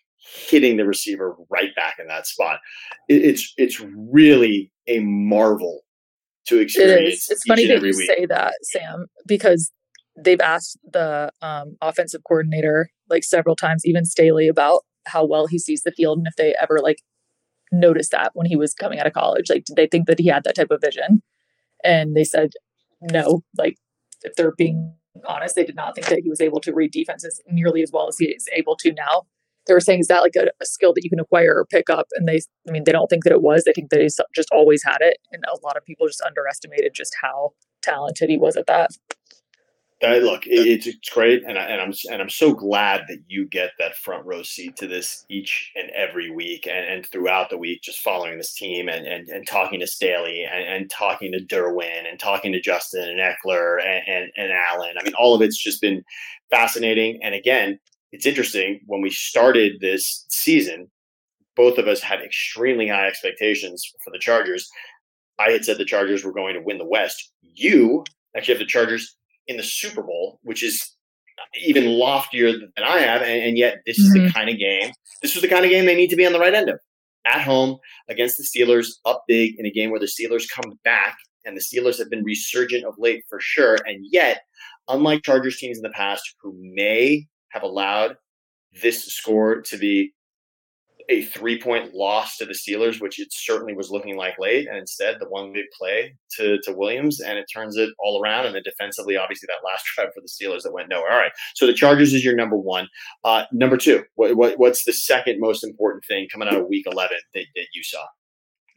hitting 0.49 0.77
the 0.77 0.87
receiver 0.87 1.37
right 1.51 1.75
back 1.75 1.99
in 1.99 2.07
that 2.09 2.27
spot. 2.27 2.61
It's 3.09 3.53
it's 3.59 3.81
really 3.81 4.71
a 4.87 5.01
marvel 5.01 5.83
to 6.47 6.59
experience 6.59 7.25
is. 7.25 7.31
It's 7.31 7.45
funny 7.47 7.67
that 7.67 7.83
you 7.83 7.95
week. 7.97 8.07
say 8.07 8.27
that, 8.27 8.55
Sam, 8.63 9.07
because 9.27 9.71
they've 10.17 10.41
asked 10.41 10.79
the 10.91 11.31
um, 11.43 11.77
offensive 11.81 12.23
coordinator 12.27 12.91
like 13.09 13.25
several 13.25 13.57
times, 13.57 13.85
even 13.85 14.05
Staley, 14.05 14.49
about 14.49 14.85
how 15.07 15.25
well 15.25 15.47
he 15.47 15.59
sees 15.59 15.83
the 15.83 15.93
field 15.93 16.19
and 16.19 16.27
if 16.27 16.37
they 16.37 16.55
ever 16.61 16.79
like 16.83 16.99
noticed 17.73 18.13
that 18.13 18.31
when 18.35 18.47
he 18.47 18.57
was 18.57 18.75
coming 18.75 18.99
out 18.99 19.07
of 19.07 19.13
college. 19.13 19.51
Like, 19.51 19.65
did 19.65 19.77
they 19.77 19.87
think 19.87 20.07
that 20.07 20.21
he 20.21 20.29
had 20.29 20.45
that 20.45 20.57
type 20.57 20.71
of 20.71 20.81
vision? 20.81 21.23
And 21.83 22.17
they 22.17 22.25
said 22.25 22.51
no. 23.01 23.43
Like, 23.59 23.77
if 24.23 24.35
they're 24.37 24.55
being 24.57 24.95
honest, 25.27 25.55
they 25.55 25.65
did 25.65 25.77
not 25.77 25.95
think 25.95 26.09
that 26.09 26.21
he 26.21 26.31
was 26.31 26.41
able 26.41 26.61
to 26.61 26.73
read 26.73 26.93
defenses 26.93 27.43
nearly 27.49 27.83
as 27.83 27.91
well 27.93 28.09
as 28.09 28.19
he 28.19 28.27
is 28.27 28.49
able 28.55 28.77
to 28.77 28.93
now. 28.93 29.23
They 29.67 29.75
were 29.75 29.81
saying, 29.81 30.01
is 30.01 30.09
that 30.09 30.21
like 30.21 30.37
a, 30.37 30.49
a 30.61 30.67
skill 30.67 30.93
that 30.93 31.05
you 31.05 31.11
can 31.11 31.21
acquire 31.21 31.55
or 31.57 31.65
pick 31.65 31.89
up? 31.89 32.07
And 32.13 32.29
they, 32.29 32.41
I 32.69 32.71
mean, 32.71 32.85
they 32.85 32.93
don't 32.93 33.09
think 33.09 33.25
that 33.25 33.33
it 33.33 33.43
was. 33.43 33.65
They 33.65 33.73
think 33.73 33.91
that 33.91 34.01
he's 34.01 34.21
just 34.35 34.51
always 34.53 34.83
had 34.85 34.99
it. 35.01 35.19
And 35.33 35.43
a 35.47 35.65
lot 35.65 35.77
of 35.77 35.85
people 35.85 36.07
just 36.07 36.21
underestimated 36.21 36.93
just 36.95 37.15
how 37.21 37.53
talented 37.83 38.29
he 38.29 38.37
was 38.37 38.57
at 38.57 38.67
that. 38.67 38.91
Uh, 40.05 40.17
look, 40.17 40.47
it, 40.47 40.67
it's 40.67 40.87
it's 40.87 41.09
great, 41.09 41.43
and 41.47 41.59
I, 41.59 41.63
and 41.63 41.81
I'm 41.81 41.93
and 42.11 42.21
I'm 42.21 42.31
so 42.31 42.53
glad 42.53 43.03
that 43.09 43.21
you 43.27 43.47
get 43.47 43.71
that 43.79 43.97
front 43.97 44.27
row 44.27 44.43
seat 44.43 44.77
to 44.77 44.87
this 44.87 45.25
each 45.31 45.73
and 45.77 45.91
every 45.91 46.31
week, 46.31 46.67
and, 46.67 46.87
and 46.87 47.07
throughout 47.07 47.49
the 47.49 47.57
week, 47.59 47.83
just 47.83 48.01
following 48.01 48.37
this 48.37 48.55
team 48.55 48.89
and 48.89 49.07
and, 49.07 49.29
and 49.29 49.47
talking 49.47 49.81
to 49.81 49.87
Staley 49.87 50.45
and, 50.45 50.65
and 50.65 50.91
talking 50.91 51.33
to 51.33 51.45
Derwin 51.45 52.09
and 52.09 52.19
talking 52.19 52.53
to 52.53 52.61
Justin 52.61 53.09
and 53.09 53.21
Ekeler 53.21 53.79
and, 53.85 54.03
and 54.07 54.31
and 54.37 54.53
Allen. 54.53 54.97
I 54.99 55.05
mean, 55.05 55.15
all 55.15 55.35
of 55.35 55.43
it's 55.43 55.63
just 55.63 55.81
been 55.81 56.05
fascinating. 56.51 57.21
And 57.23 57.35
again, 57.35 57.79
it's 58.13 58.27
interesting 58.27 58.81
when 58.87 59.01
we 59.01 59.11
started 59.11 59.81
this 59.81 60.27
season, 60.29 60.91
both 61.57 61.79
of 61.79 61.89
us 61.89 62.01
had 62.01 62.21
extremely 62.21 62.89
high 62.89 63.07
expectations 63.07 63.91
for 64.05 64.11
the 64.11 64.19
Chargers. 64.19 64.69
I 65.39 65.51
had 65.51 65.65
said 65.65 65.79
the 65.79 65.85
Chargers 65.85 66.25
were 66.25 66.33
going 66.33 66.55
to 66.55 66.63
win 66.63 66.79
the 66.79 66.85
West. 66.85 67.33
You 67.43 68.05
actually 68.37 68.55
have 68.55 68.61
the 68.61 68.67
Chargers 68.67 69.17
in 69.47 69.57
the 69.57 69.63
Super 69.63 70.03
Bowl, 70.03 70.41
which 70.43 70.63
is 70.63 70.95
even 71.63 71.87
loftier 71.87 72.53
than 72.53 72.73
I 72.83 73.01
have, 73.01 73.23
and, 73.23 73.43
and 73.43 73.59
yet 73.59 73.79
this 73.87 73.99
is 73.99 74.13
the 74.13 74.21
Mhm. 74.21 74.33
kind 74.35 74.49
of 74.51 74.59
game. 74.59 74.93
This 75.23 75.35
is 75.37 75.43
the 75.43 75.49
kind 75.49 75.65
of 75.65 75.71
game 75.71 75.85
they 75.85 75.97
need 75.97 76.11
to 76.11 76.17
be 76.17 76.25
on 76.27 76.33
the 76.33 76.39
right 76.39 76.55
end 76.55 76.69
of. 76.69 76.79
At 77.27 77.41
home 77.43 77.79
against 78.09 78.37
the 78.39 78.45
Steelers, 78.45 78.89
up 79.05 79.25
big 79.27 79.59
in 79.59 79.67
a 79.67 79.71
game 79.71 79.91
where 79.91 80.01
the 80.01 80.07
Steelers 80.07 80.49
come 80.49 80.79
back, 80.85 81.17
and 81.45 81.57
the 81.57 81.61
Steelers 81.61 81.99
have 81.99 82.11
been 82.11 82.23
resurgent 82.25 82.85
of 82.85 82.95
late 82.99 83.25
for 83.29 83.41
sure. 83.41 83.77
And 83.87 84.05
yet, 84.11 84.43
unlike 84.89 85.23
Chargers 85.23 85.57
teams 85.59 85.79
in 85.79 85.83
the 85.83 85.91
past 85.91 86.23
who 86.43 86.55
may 86.75 87.27
have 87.51 87.63
allowed 87.63 88.17
this 88.83 89.05
score 89.07 89.61
to 89.63 89.77
be 89.79 90.13
a 91.09 91.23
three 91.23 91.61
point 91.61 91.95
loss 91.95 92.37
to 92.39 92.47
the 92.47 92.55
Steelers, 92.55 93.01
which 93.01 93.21
it 93.21 93.29
certainly 93.31 93.75
was 93.75 93.91
looking 93.91 94.17
like 94.17 94.39
late, 94.39 94.69
and 94.69 94.79
instead 94.79 95.17
the 95.19 95.29
one 95.29 95.53
big 95.53 95.67
play 95.79 96.17
to, 96.37 96.59
to 96.63 96.73
Williams, 96.73 97.21
and 97.21 97.39
it 97.39 97.47
turns 97.53 97.77
it 97.77 97.91
all 97.99 98.23
around. 98.23 98.47
And 98.47 98.55
then 98.55 98.63
defensively, 98.65 99.17
obviously, 99.17 99.47
that 99.49 99.67
last 99.67 99.85
drive 99.95 100.09
for 100.15 100.21
the 100.21 100.29
Steelers 100.29 100.63
that 100.63 100.73
went 100.73 100.89
nowhere. 100.89 101.13
All 101.13 101.19
right, 101.19 101.33
so 101.55 101.67
the 101.67 101.75
Chargers 101.75 102.15
is 102.15 102.25
your 102.25 102.35
number 102.35 102.57
one. 102.57 102.89
Uh, 103.25 103.45
number 103.53 103.77
two, 103.77 104.05
what, 104.15 104.37
what, 104.37 104.59
what's 104.59 104.85
the 104.85 104.93
second 104.93 105.41
most 105.41 105.65
important 105.65 106.05
thing 106.07 106.27
coming 106.33 106.49
out 106.49 106.55
of 106.55 106.67
Week 106.69 106.87
Eleven 106.91 107.19
that, 107.35 107.45
that 107.55 107.67
you 107.75 107.83
saw? 107.83 108.05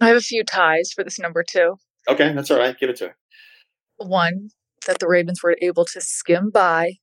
I 0.02 0.08
have 0.08 0.18
a 0.18 0.22
few 0.22 0.44
ties 0.44 0.92
for 0.94 1.04
this 1.04 1.20
number 1.20 1.44
two. 1.48 1.76
Okay, 2.10 2.34
that's 2.34 2.52
all 2.52 2.60
right. 2.60 2.78
Give 2.78 2.90
it 2.90 2.98
to 2.98 3.08
her. 3.08 3.18
One, 3.98 4.50
that 4.86 5.00
the 5.00 5.08
Ravens 5.08 5.42
were 5.44 5.58
able 5.62 5.86
to 5.86 6.02
skim 6.02 6.50
by 6.50 6.94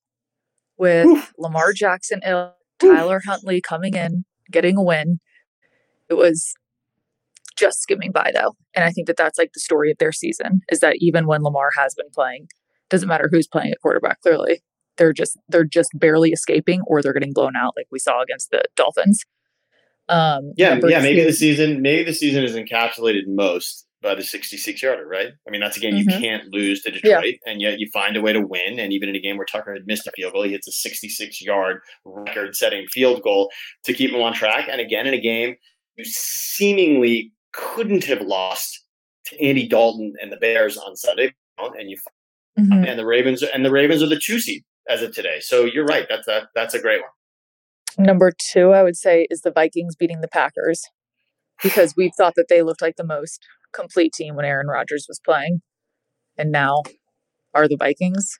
with 0.76 1.06
Oof. 1.06 1.32
Lamar 1.38 1.72
Jackson 1.72 2.20
ill, 2.24 2.54
Tyler 2.78 3.20
Huntley 3.26 3.60
coming 3.60 3.94
in, 3.94 4.24
getting 4.50 4.76
a 4.76 4.82
win. 4.82 5.20
It 6.08 6.14
was 6.14 6.54
just 7.56 7.80
skimming 7.80 8.12
by 8.12 8.32
though. 8.34 8.54
And 8.74 8.84
I 8.84 8.90
think 8.90 9.06
that 9.06 9.16
that's 9.16 9.38
like 9.38 9.52
the 9.54 9.60
story 9.60 9.90
of 9.90 9.98
their 9.98 10.12
season 10.12 10.60
is 10.70 10.80
that 10.80 10.96
even 10.98 11.26
when 11.26 11.42
Lamar 11.42 11.70
has 11.76 11.94
been 11.94 12.10
playing, 12.14 12.48
doesn't 12.90 13.08
matter 13.08 13.28
who's 13.30 13.46
playing 13.46 13.70
at 13.72 13.80
quarterback 13.80 14.20
clearly. 14.20 14.62
They're 14.96 15.12
just 15.12 15.38
they're 15.48 15.64
just 15.64 15.90
barely 15.94 16.30
escaping 16.30 16.82
or 16.86 17.02
they're 17.02 17.12
getting 17.12 17.32
blown 17.32 17.56
out 17.56 17.74
like 17.76 17.86
we 17.90 17.98
saw 17.98 18.22
against 18.22 18.50
the 18.50 18.62
Dolphins. 18.76 19.24
Um 20.08 20.52
Yeah, 20.56 20.78
yeah. 20.82 21.00
Maybe 21.00 21.20
two- 21.20 21.26
the 21.26 21.32
season, 21.32 21.82
maybe 21.82 22.04
the 22.04 22.12
season 22.12 22.44
is 22.44 22.54
encapsulated 22.54 23.22
most 23.26 23.83
by 24.04 24.14
the 24.14 24.22
66 24.22 24.82
yarder, 24.82 25.06
right? 25.06 25.32
I 25.46 25.50
mean, 25.50 25.60
that's 25.60 25.76
a 25.76 25.80
game 25.80 25.96
you 25.96 26.04
Mhm. 26.06 26.20
can't 26.20 26.44
lose 26.52 26.82
to 26.82 26.90
Yeah. 26.92 27.00
Detroit, 27.20 27.34
and 27.46 27.60
yet 27.60 27.80
you 27.80 27.88
find 27.92 28.16
a 28.16 28.20
way 28.20 28.32
to 28.32 28.40
win. 28.40 28.78
And 28.78 28.92
even 28.92 29.08
in 29.08 29.16
a 29.16 29.18
game 29.18 29.36
where 29.38 29.46
Tucker 29.46 29.72
had 29.72 29.86
missed 29.86 30.06
a 30.06 30.12
field 30.12 30.34
goal, 30.34 30.42
he 30.42 30.52
hits 30.52 30.68
a 30.68 30.72
66 30.72 31.42
yard 31.42 31.80
record 32.04 32.54
setting 32.54 32.86
field 32.88 33.22
goal 33.22 33.50
to 33.84 33.92
keep 33.94 34.10
him 34.12 34.20
on 34.22 34.34
track. 34.34 34.68
And 34.70 34.80
again, 34.80 35.06
in 35.06 35.14
a 35.14 35.20
game 35.20 35.56
you 35.96 36.04
seemingly 36.04 37.32
couldn't 37.52 38.04
have 38.04 38.20
lost 38.20 38.84
to 39.26 39.40
Andy 39.42 39.66
Dalton 39.66 40.12
and 40.20 40.30
the 40.30 40.36
Bears 40.36 40.76
on 40.76 40.94
Sunday, 40.96 41.32
and 41.58 41.90
you 41.90 41.96
Mhm. 42.58 42.86
and 42.86 42.98
the 42.98 43.06
Ravens 43.06 43.42
and 43.42 43.64
the 43.64 43.70
Ravens 43.70 44.02
are 44.02 44.08
the 44.08 44.20
two 44.20 44.38
seed 44.38 44.62
as 44.88 45.02
of 45.02 45.14
today. 45.14 45.40
So 45.40 45.64
you're 45.64 45.84
right. 45.86 46.06
That's 46.08 46.26
that. 46.26 46.48
That's 46.54 46.74
a 46.74 46.80
great 46.80 47.00
one. 47.00 48.06
Number 48.06 48.32
two, 48.52 48.70
I 48.72 48.82
would 48.82 48.96
say, 48.96 49.26
is 49.30 49.40
the 49.42 49.50
Vikings 49.52 49.96
beating 49.96 50.20
the 50.20 50.28
Packers 50.28 50.82
because 51.62 51.94
we 51.96 52.10
thought 52.16 52.34
that 52.34 52.48
they 52.48 52.62
looked 52.62 52.82
like 52.82 52.96
the 52.96 53.04
most 53.04 53.40
complete 53.74 54.12
team 54.12 54.36
when 54.36 54.44
Aaron 54.44 54.66
Rodgers 54.66 55.06
was 55.08 55.20
playing. 55.24 55.60
And 56.36 56.50
now 56.50 56.82
are 57.54 57.68
the 57.68 57.76
Vikings 57.76 58.38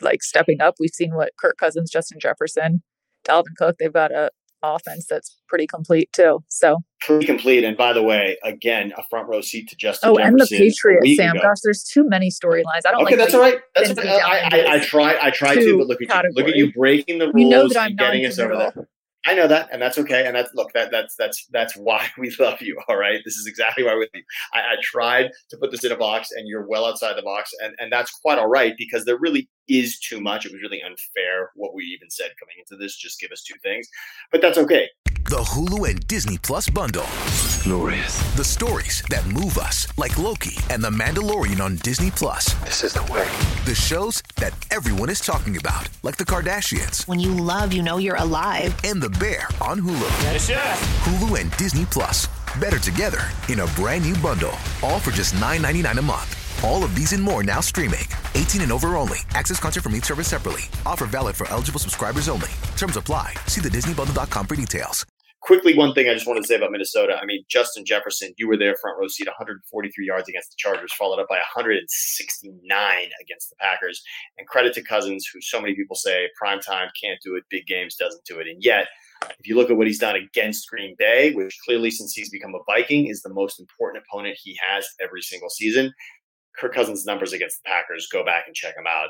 like 0.00 0.22
stepping 0.22 0.60
up? 0.60 0.74
We've 0.78 0.90
seen 0.90 1.14
what 1.14 1.30
Kirk 1.38 1.56
Cousins, 1.58 1.90
Justin 1.90 2.18
Jefferson, 2.20 2.82
Dalvin 3.26 3.56
Cook, 3.56 3.76
they've 3.78 3.92
got 3.92 4.12
a 4.12 4.30
offense 4.64 5.06
that's 5.08 5.36
pretty 5.48 5.66
complete 5.66 6.10
too. 6.12 6.40
So, 6.48 6.78
pretty 7.00 7.26
complete. 7.26 7.64
And 7.64 7.76
by 7.76 7.92
the 7.92 8.02
way, 8.02 8.36
again, 8.42 8.92
a 8.96 9.02
front 9.10 9.28
row 9.28 9.40
seat 9.40 9.68
to 9.68 9.76
Justin. 9.76 10.10
oh, 10.10 10.16
and 10.16 10.38
the 10.38 10.46
Patriots, 10.46 11.16
Sam. 11.16 11.36
ago. 11.36 11.42
Gosh, 11.42 11.58
there's 11.62 11.84
too 11.84 12.08
many 12.08 12.30
storylines. 12.30 12.82
I 12.86 12.92
don't 12.92 13.02
Okay, 13.02 13.16
like 13.16 13.18
that's 13.18 13.34
all 13.34 13.40
right. 13.40 13.58
That's 13.74 13.90
me 13.90 14.04
down 14.04 14.20
I, 14.22 14.48
I, 14.52 14.74
I 14.74 14.78
try. 14.78 15.18
I 15.20 15.30
try 15.30 15.54
to, 15.54 15.78
but 15.78 15.86
look 15.86 16.00
at 16.02 16.08
you. 16.08 16.30
Look 16.34 16.48
at 16.48 16.56
you 16.56 16.72
breaking 16.72 17.18
the 17.18 17.26
rules 17.26 17.36
You 17.36 17.48
know 17.48 17.68
that 17.68 17.78
I'm 17.78 17.86
and 17.88 17.98
getting 17.98 18.26
us 18.26 18.38
over 18.38 18.56
there. 18.56 18.88
I 19.26 19.34
know 19.34 19.48
that, 19.48 19.68
and 19.72 19.80
that's 19.80 19.96
okay. 19.98 20.26
And 20.26 20.36
that's 20.36 20.52
look, 20.54 20.72
that 20.74 20.90
that's 20.90 21.16
that's 21.16 21.46
that's 21.50 21.76
why 21.76 22.08
we 22.18 22.34
love 22.38 22.60
you. 22.60 22.78
All 22.88 22.96
right, 22.96 23.20
this 23.24 23.34
is 23.36 23.46
exactly 23.46 23.84
why 23.84 23.96
we. 23.96 24.08
I, 24.52 24.60
I 24.60 24.76
tried 24.82 25.30
to 25.50 25.56
put 25.56 25.70
this 25.70 25.84
in 25.84 25.92
a 25.92 25.96
box, 25.96 26.28
and 26.32 26.46
you're 26.46 26.66
well 26.66 26.84
outside 26.84 27.16
the 27.16 27.22
box, 27.22 27.50
and 27.62 27.74
and 27.78 27.90
that's 27.90 28.10
quite 28.10 28.38
all 28.38 28.48
right 28.48 28.74
because 28.76 29.04
there 29.04 29.18
really 29.18 29.48
is 29.68 29.98
too 29.98 30.20
much. 30.20 30.44
It 30.44 30.52
was 30.52 30.62
really 30.62 30.82
unfair 30.82 31.50
we 31.84 31.92
even 31.92 32.10
said 32.10 32.30
coming 32.40 32.56
into 32.58 32.76
this. 32.82 32.96
Just 32.96 33.20
give 33.20 33.30
us 33.32 33.42
two 33.42 33.56
things, 33.62 33.88
but 34.32 34.40
that's 34.40 34.58
okay. 34.58 34.88
The 35.28 35.36
Hulu 35.38 35.88
and 35.88 36.06
Disney 36.06 36.36
Plus 36.38 36.68
bundle. 36.68 37.06
Glorious. 37.62 38.18
The 38.36 38.44
stories 38.44 39.02
that 39.08 39.24
move 39.26 39.56
us, 39.56 39.86
like 39.96 40.18
Loki 40.18 40.56
and 40.70 40.82
The 40.84 40.90
Mandalorian 40.90 41.60
on 41.60 41.76
Disney 41.76 42.10
Plus. 42.10 42.52
This 42.64 42.84
is 42.84 42.92
the 42.92 43.02
way. 43.12 43.26
The 43.64 43.74
shows 43.74 44.22
that 44.36 44.52
everyone 44.70 45.08
is 45.08 45.20
talking 45.20 45.56
about, 45.56 45.88
like 46.02 46.16
The 46.18 46.24
Kardashians 46.26 47.08
When 47.08 47.20
you 47.20 47.32
love, 47.32 47.72
you 47.72 47.82
know 47.82 47.96
you're 47.98 48.16
alive. 48.16 48.78
and 48.84 49.02
The 49.02 49.08
Bear 49.10 49.48
on 49.62 49.80
Hulu. 49.80 50.10
Yes, 50.24 50.48
yes. 50.48 50.80
Hulu 51.04 51.40
and 51.40 51.50
Disney 51.56 51.86
Plus. 51.86 52.28
Better 52.60 52.78
together 52.78 53.22
in 53.48 53.60
a 53.60 53.66
brand 53.68 54.04
new 54.04 54.14
bundle. 54.22 54.52
All 54.82 55.00
for 55.00 55.10
just 55.10 55.34
$9.99 55.36 55.98
a 55.98 56.02
month. 56.02 56.43
All 56.64 56.82
of 56.82 56.94
these 56.94 57.12
and 57.12 57.22
more 57.22 57.42
now 57.42 57.60
streaming. 57.60 58.06
18 58.34 58.62
and 58.62 58.72
over 58.72 58.96
only. 58.96 59.18
Access 59.34 59.60
content 59.60 59.84
from 59.84 59.94
each 59.94 60.04
service 60.04 60.28
separately. 60.28 60.62
Offer 60.86 61.06
valid 61.06 61.36
for 61.36 61.46
eligible 61.50 61.78
subscribers 61.78 62.26
only. 62.26 62.48
Terms 62.78 62.96
apply. 62.96 63.34
See 63.46 63.60
the 63.60 63.68
DisneyBundle.com 63.68 64.46
for 64.46 64.56
details. 64.56 65.04
quickly, 65.42 65.76
one 65.76 65.92
thing 65.92 66.08
I 66.08 66.14
just 66.14 66.26
wanted 66.26 66.40
to 66.40 66.46
say 66.46 66.54
about 66.54 66.72
Minnesota. 66.72 67.18
I 67.20 67.26
mean, 67.26 67.44
Justin 67.50 67.84
Jefferson, 67.84 68.32
you 68.38 68.48
were 68.48 68.56
there 68.56 68.76
front 68.80 68.98
row 68.98 69.08
seat, 69.08 69.26
143 69.26 70.06
yards 70.06 70.26
against 70.26 70.52
the 70.52 70.56
Chargers, 70.56 70.90
followed 70.94 71.20
up 71.20 71.28
by 71.28 71.36
169 71.36 72.98
against 73.20 73.50
the 73.50 73.56
Packers. 73.60 74.02
And 74.38 74.48
credit 74.48 74.72
to 74.72 74.82
Cousins, 74.82 75.28
who 75.32 75.42
so 75.42 75.60
many 75.60 75.74
people 75.74 75.96
say 75.96 76.30
prime 76.38 76.60
time 76.60 76.88
can't 76.98 77.18
do 77.22 77.34
it, 77.36 77.44
big 77.50 77.66
games 77.66 77.94
doesn't 77.94 78.24
do 78.24 78.38
it. 78.38 78.46
And 78.46 78.64
yet, 78.64 78.88
if 79.38 79.46
you 79.46 79.54
look 79.56 79.68
at 79.68 79.76
what 79.76 79.86
he's 79.86 79.98
done 79.98 80.16
against 80.16 80.66
Green 80.70 80.96
Bay, 80.98 81.32
which 81.34 81.58
clearly 81.66 81.90
since 81.90 82.14
he's 82.14 82.30
become 82.30 82.54
a 82.54 82.64
Viking 82.66 83.08
is 83.08 83.20
the 83.20 83.32
most 83.32 83.60
important 83.60 84.02
opponent 84.08 84.38
he 84.42 84.58
has 84.66 84.86
every 85.02 85.20
single 85.20 85.50
season, 85.50 85.92
Kirk 86.58 86.74
Cousins' 86.74 87.04
numbers 87.04 87.32
against 87.32 87.62
the 87.62 87.68
Packers, 87.68 88.08
go 88.10 88.24
back 88.24 88.44
and 88.46 88.54
check 88.54 88.74
them 88.76 88.86
out. 88.88 89.08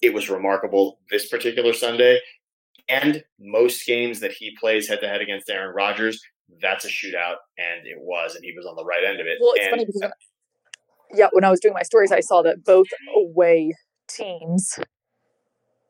It 0.00 0.12
was 0.12 0.28
remarkable 0.28 0.98
this 1.10 1.28
particular 1.28 1.72
Sunday. 1.72 2.20
And 2.88 3.22
most 3.38 3.86
games 3.86 4.20
that 4.20 4.32
he 4.32 4.56
plays 4.58 4.88
head 4.88 5.00
to 5.00 5.08
head 5.08 5.20
against 5.20 5.48
Aaron 5.48 5.74
Rodgers, 5.74 6.20
that's 6.60 6.84
a 6.84 6.88
shootout. 6.88 7.36
And 7.58 7.86
it 7.86 7.98
was, 7.98 8.34
and 8.34 8.44
he 8.44 8.52
was 8.56 8.66
on 8.66 8.74
the 8.76 8.84
right 8.84 9.04
end 9.06 9.20
of 9.20 9.26
it. 9.26 9.38
Well, 9.40 9.52
it's 9.54 9.66
and, 9.66 9.70
funny 9.70 9.86
because, 9.86 10.10
yeah, 11.14 11.28
when 11.32 11.44
I 11.44 11.50
was 11.50 11.60
doing 11.60 11.74
my 11.74 11.82
stories, 11.82 12.10
I 12.10 12.20
saw 12.20 12.42
that 12.42 12.64
both 12.64 12.88
away 13.16 13.74
teams 14.08 14.78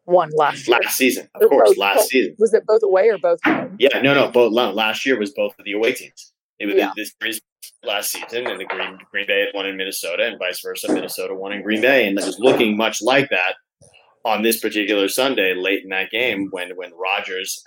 won 0.04 0.30
last 0.36 0.68
year. 0.68 0.78
last 0.82 0.96
season, 0.96 1.28
of 1.34 1.48
course, 1.48 1.70
Both- 1.70 1.78
last 1.78 2.08
season. 2.08 2.34
Was 2.38 2.52
it 2.52 2.64
both 2.66 2.82
away 2.82 3.08
or 3.08 3.18
both 3.18 3.40
home? 3.44 3.76
Yeah, 3.78 4.00
no, 4.00 4.14
no. 4.14 4.30
Both 4.30 4.52
last 4.52 5.06
year 5.06 5.18
was 5.18 5.30
both 5.30 5.54
of 5.58 5.64
the 5.64 5.72
away 5.72 5.92
teams. 5.92 6.32
It 6.62 6.66
was 6.66 6.76
Yeah. 6.76 6.92
this 6.96 7.12
this 7.20 7.40
last 7.82 8.12
season, 8.12 8.46
and 8.46 8.60
the 8.60 8.64
Green 8.64 8.98
Green 9.10 9.26
Bay 9.26 9.40
had 9.40 9.48
won 9.54 9.66
in 9.66 9.76
Minnesota, 9.76 10.24
and 10.24 10.38
vice 10.38 10.60
versa. 10.60 10.92
Minnesota 10.92 11.34
won 11.34 11.52
in 11.52 11.62
Green 11.62 11.80
Bay, 11.80 12.06
and 12.06 12.18
it 12.18 12.24
was 12.24 12.38
looking 12.38 12.76
much 12.76 13.02
like 13.02 13.28
that 13.30 13.56
on 14.24 14.42
this 14.42 14.60
particular 14.60 15.08
Sunday, 15.08 15.54
late 15.54 15.82
in 15.82 15.88
that 15.90 16.10
game, 16.10 16.48
when 16.50 16.70
when 16.76 16.92
Rodgers. 16.94 17.62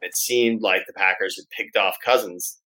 It 0.00 0.16
seemed 0.16 0.62
like 0.62 0.86
the 0.86 0.92
Packers 0.92 1.36
had 1.36 1.50
picked 1.50 1.76
off 1.76 1.96
Cousins 2.04 2.58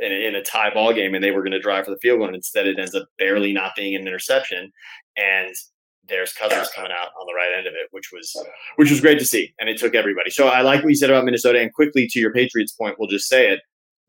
in 0.00 0.10
a, 0.12 0.26
in 0.26 0.34
a 0.34 0.42
tie 0.42 0.74
ball 0.74 0.92
game, 0.92 1.14
and 1.14 1.22
they 1.22 1.30
were 1.30 1.42
going 1.42 1.52
to 1.52 1.60
drive 1.60 1.84
for 1.84 1.92
the 1.92 1.98
field 2.02 2.18
goal. 2.18 2.26
And 2.26 2.34
instead, 2.36 2.66
it 2.66 2.78
ends 2.78 2.94
up 2.94 3.06
barely 3.18 3.52
not 3.52 3.72
being 3.76 3.94
an 3.94 4.06
interception, 4.06 4.70
and 5.16 5.54
there's 6.08 6.32
Cousins 6.32 6.68
coming 6.74 6.90
out 6.90 7.08
on 7.20 7.26
the 7.26 7.34
right 7.34 7.56
end 7.56 7.66
of 7.68 7.74
it, 7.74 7.86
which 7.92 8.10
was 8.12 8.36
which 8.76 8.90
was 8.90 9.00
great 9.00 9.18
to 9.20 9.24
see, 9.24 9.54
and 9.60 9.70
it 9.70 9.78
took 9.78 9.94
everybody. 9.94 10.28
So 10.30 10.48
I 10.48 10.60
like 10.62 10.82
what 10.82 10.90
you 10.90 10.96
said 10.96 11.08
about 11.08 11.24
Minnesota, 11.24 11.60
and 11.60 11.72
quickly 11.72 12.06
to 12.08 12.18
your 12.18 12.32
Patriots 12.32 12.72
point, 12.72 12.96
we'll 12.98 13.08
just 13.08 13.28
say 13.28 13.48
it. 13.52 13.60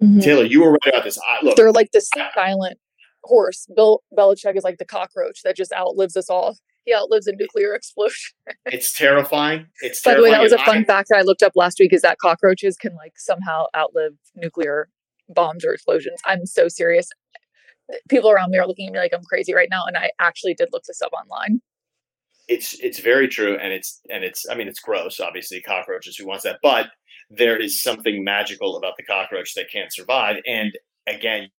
Mhm. 0.02 0.22
Taylor, 0.24 0.44
you 0.46 0.62
were 0.64 0.72
right 0.72 0.88
about 0.88 1.04
this. 1.04 1.18
I, 1.20 1.44
look, 1.46 1.56
They're 1.56 1.72
like 1.72 1.92
this 1.92 2.10
silent 2.34 2.80
horse. 3.24 3.68
Bill 3.76 4.02
Belichick 4.18 4.56
is 4.58 4.64
like 4.64 4.78
the 4.80 4.86
cockroach 4.86 5.42
that 5.44 5.56
just 5.56 5.72
outlives 5.74 6.18
us 6.18 6.30
all. 6.30 6.58
He 6.86 6.94
outlives 6.96 7.28
a 7.28 7.34
nuclear 7.36 7.74
explosion. 7.76 8.32
it's 8.66 8.94
terrifying. 8.98 9.68
It's 9.82 10.02
By 10.02 10.16
the 10.16 10.24
way, 10.24 10.32
that 10.32 10.42
was 10.42 10.52
a 10.54 10.58
fun 10.58 10.80
I- 10.80 10.84
fact 10.84 11.10
that 11.10 11.18
I 11.20 11.22
looked 11.22 11.44
up 11.44 11.52
last 11.56 11.78
week 11.80 11.94
is 11.94 12.02
that 12.02 12.18
cockroaches 12.20 12.78
can 12.78 12.96
like 12.96 13.14
somehow 13.18 13.66
outlive 13.76 14.14
nuclear 14.36 14.90
bombs 15.30 15.64
or 15.64 15.74
explosions. 15.74 16.20
I'm 16.26 16.46
so 16.46 16.68
serious. 16.68 17.08
People 18.10 18.32
around 18.32 18.52
me 18.52 18.58
are 18.58 18.66
looking 18.68 18.88
at 18.88 18.94
me 18.94 19.00
like 19.00 19.14
I'm 19.14 19.24
crazy 19.24 19.54
right 19.54 19.68
now, 19.70 19.84
and 19.86 19.98
I 19.98 20.12
actually 20.20 20.54
did 20.56 20.70
look 20.72 20.84
this 20.88 21.02
up 21.02 21.12
online. 21.14 21.62
it's 22.48 22.74
it's 22.80 23.00
very 23.00 23.28
true 23.28 23.56
and 23.62 23.72
it's 23.72 24.02
and 24.10 24.24
it's 24.24 24.46
i 24.50 24.56
mean 24.56 24.68
it's 24.68 24.80
gross 24.80 25.20
obviously 25.20 25.62
cockroaches 25.62 26.18
who 26.18 26.26
wants 26.26 26.44
that 26.44 26.58
but 26.64 26.88
there 27.38 27.58
is 27.58 27.82
something 27.82 28.24
magical 28.24 28.78
about 28.78 28.94
the 28.98 29.04
cockroach 29.04 29.54
that 29.56 29.72
can't 29.72 29.94
survive. 29.94 30.38
And 30.46 30.74
again 31.08 31.50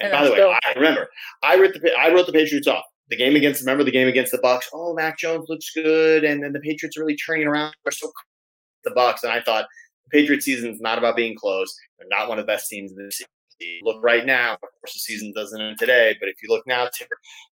and, 0.00 0.12
And 0.12 0.12
by 0.12 0.24
the 0.24 0.30
way 0.30 0.36
Bill. 0.38 0.54
i 0.64 0.72
remember 0.74 1.08
i 1.42 1.56
wrote 1.56 1.74
the 1.74 1.92
i 1.96 2.12
wrote 2.12 2.26
the 2.26 2.32
patriots 2.32 2.66
off. 2.66 2.84
The 3.10 3.16
game 3.16 3.36
against 3.36 3.60
remember 3.60 3.84
the 3.84 3.90
game 3.90 4.08
against 4.08 4.32
the 4.32 4.38
Bucs 4.38 4.64
oh 4.72 4.94
mac 4.94 5.18
jones 5.18 5.46
looks 5.48 5.70
good 5.74 6.24
and 6.24 6.42
then 6.42 6.52
the 6.52 6.60
patriots 6.60 6.96
are 6.96 7.00
really 7.00 7.16
turning 7.16 7.46
around. 7.46 7.74
They're 7.84 7.92
so 7.92 8.10
the 8.84 8.90
Bucs 8.90 9.22
and 9.22 9.32
i 9.32 9.40
thought 9.40 9.66
the 10.04 10.18
patriots 10.18 10.44
season 10.44 10.70
is 10.70 10.80
not 10.80 10.98
about 10.98 11.16
being 11.16 11.36
close. 11.36 11.74
They're 11.98 12.08
not 12.10 12.28
one 12.28 12.38
of 12.38 12.46
the 12.46 12.52
best 12.52 12.68
teams 12.68 12.90
in 12.90 12.96
the 12.96 13.12
season 13.12 13.28
look 13.82 14.02
right 14.02 14.26
now 14.26 14.54
of 14.54 14.60
course 14.60 14.92
the 14.94 14.98
season 14.98 15.32
doesn't 15.34 15.60
end 15.60 15.78
today 15.78 16.16
but 16.18 16.28
if 16.28 16.34
you 16.42 16.48
look 16.48 16.66
now 16.66 16.88
Tipper, 16.92 17.16